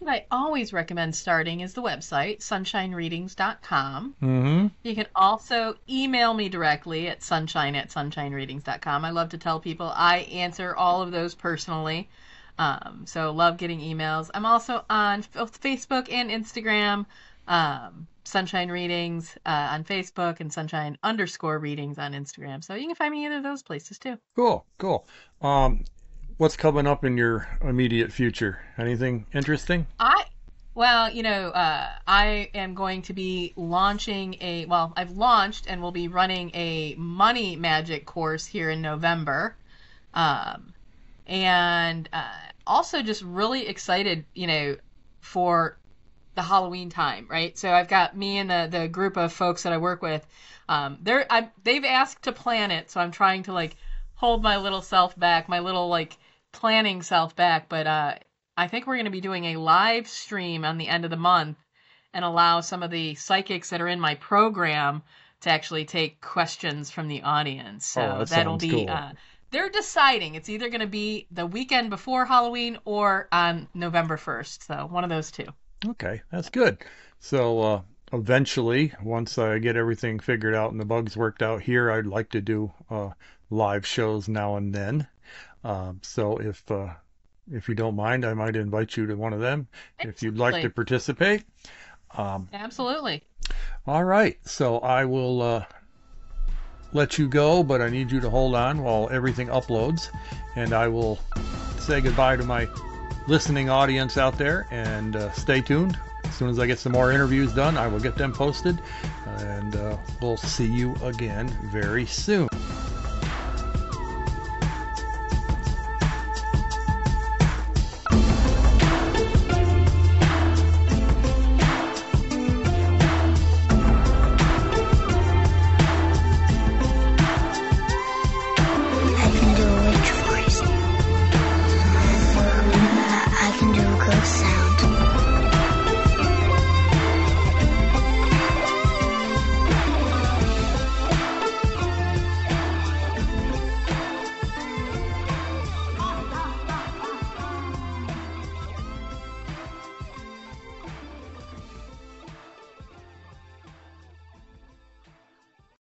[0.00, 4.14] What I always recommend starting is the website sunshinereadings.com.
[4.22, 4.66] Mm-hmm.
[4.82, 9.04] You can also email me directly at sunshine at sunshinereadings.com.
[9.04, 12.08] I love to tell people I answer all of those personally.
[12.58, 14.30] Um, so love getting emails.
[14.32, 17.06] I'm also on Facebook and Instagram.
[17.46, 22.64] Um, Sunshine Readings uh, on Facebook and Sunshine underscore Readings on Instagram.
[22.64, 24.18] So you can find me either of those places too.
[24.34, 25.06] Cool, cool.
[25.42, 25.84] Um,
[26.38, 28.60] what's coming up in your immediate future?
[28.78, 29.86] Anything interesting?
[29.98, 30.24] I
[30.74, 35.80] well, you know, uh, I am going to be launching a well, I've launched and
[35.80, 39.56] will be running a money magic course here in November.
[40.14, 40.74] Um,
[41.26, 42.28] and uh,
[42.66, 44.76] also just really excited, you know,
[45.20, 45.78] for
[46.34, 47.56] the Halloween time, right?
[47.56, 50.26] So I've got me and the the group of folks that I work with.
[50.68, 53.76] Um, they're I, they've asked to plan it, so I'm trying to like
[54.16, 56.16] hold my little self back, my little like
[56.54, 57.68] planning self back.
[57.68, 58.14] But uh,
[58.56, 61.16] I think we're going to be doing a live stream on the end of the
[61.18, 61.58] month
[62.14, 65.02] and allow some of the psychics that are in my program
[65.42, 67.84] to actually take questions from the audience.
[67.86, 68.70] So Oh, that that'll be.
[68.70, 68.88] cool.
[68.88, 69.12] Uh,
[69.50, 70.34] they're deciding.
[70.36, 74.64] It's either going to be the weekend before Halloween or on November 1st.
[74.66, 75.46] So one of those two.
[75.86, 76.78] Okay, that's good.
[77.20, 77.80] So uh,
[78.12, 82.30] eventually, once I get everything figured out and the bugs worked out here, I'd like
[82.30, 83.10] to do uh,
[83.50, 85.06] live shows now and then.
[85.64, 86.90] Um, so if uh,
[87.50, 89.66] if you don't mind, I might invite you to one of them
[90.00, 91.44] if you'd like to participate.
[92.16, 93.24] Um, Absolutely.
[93.86, 95.64] all right, so I will uh,
[96.92, 100.10] let you go, but I need you to hold on while everything uploads,
[100.54, 101.18] and I will
[101.78, 102.68] say goodbye to my
[103.26, 105.98] listening audience out there and uh, stay tuned.
[106.24, 108.80] As soon as I get some more interviews done, I will get them posted,
[109.38, 112.48] and uh, we'll see you again very soon.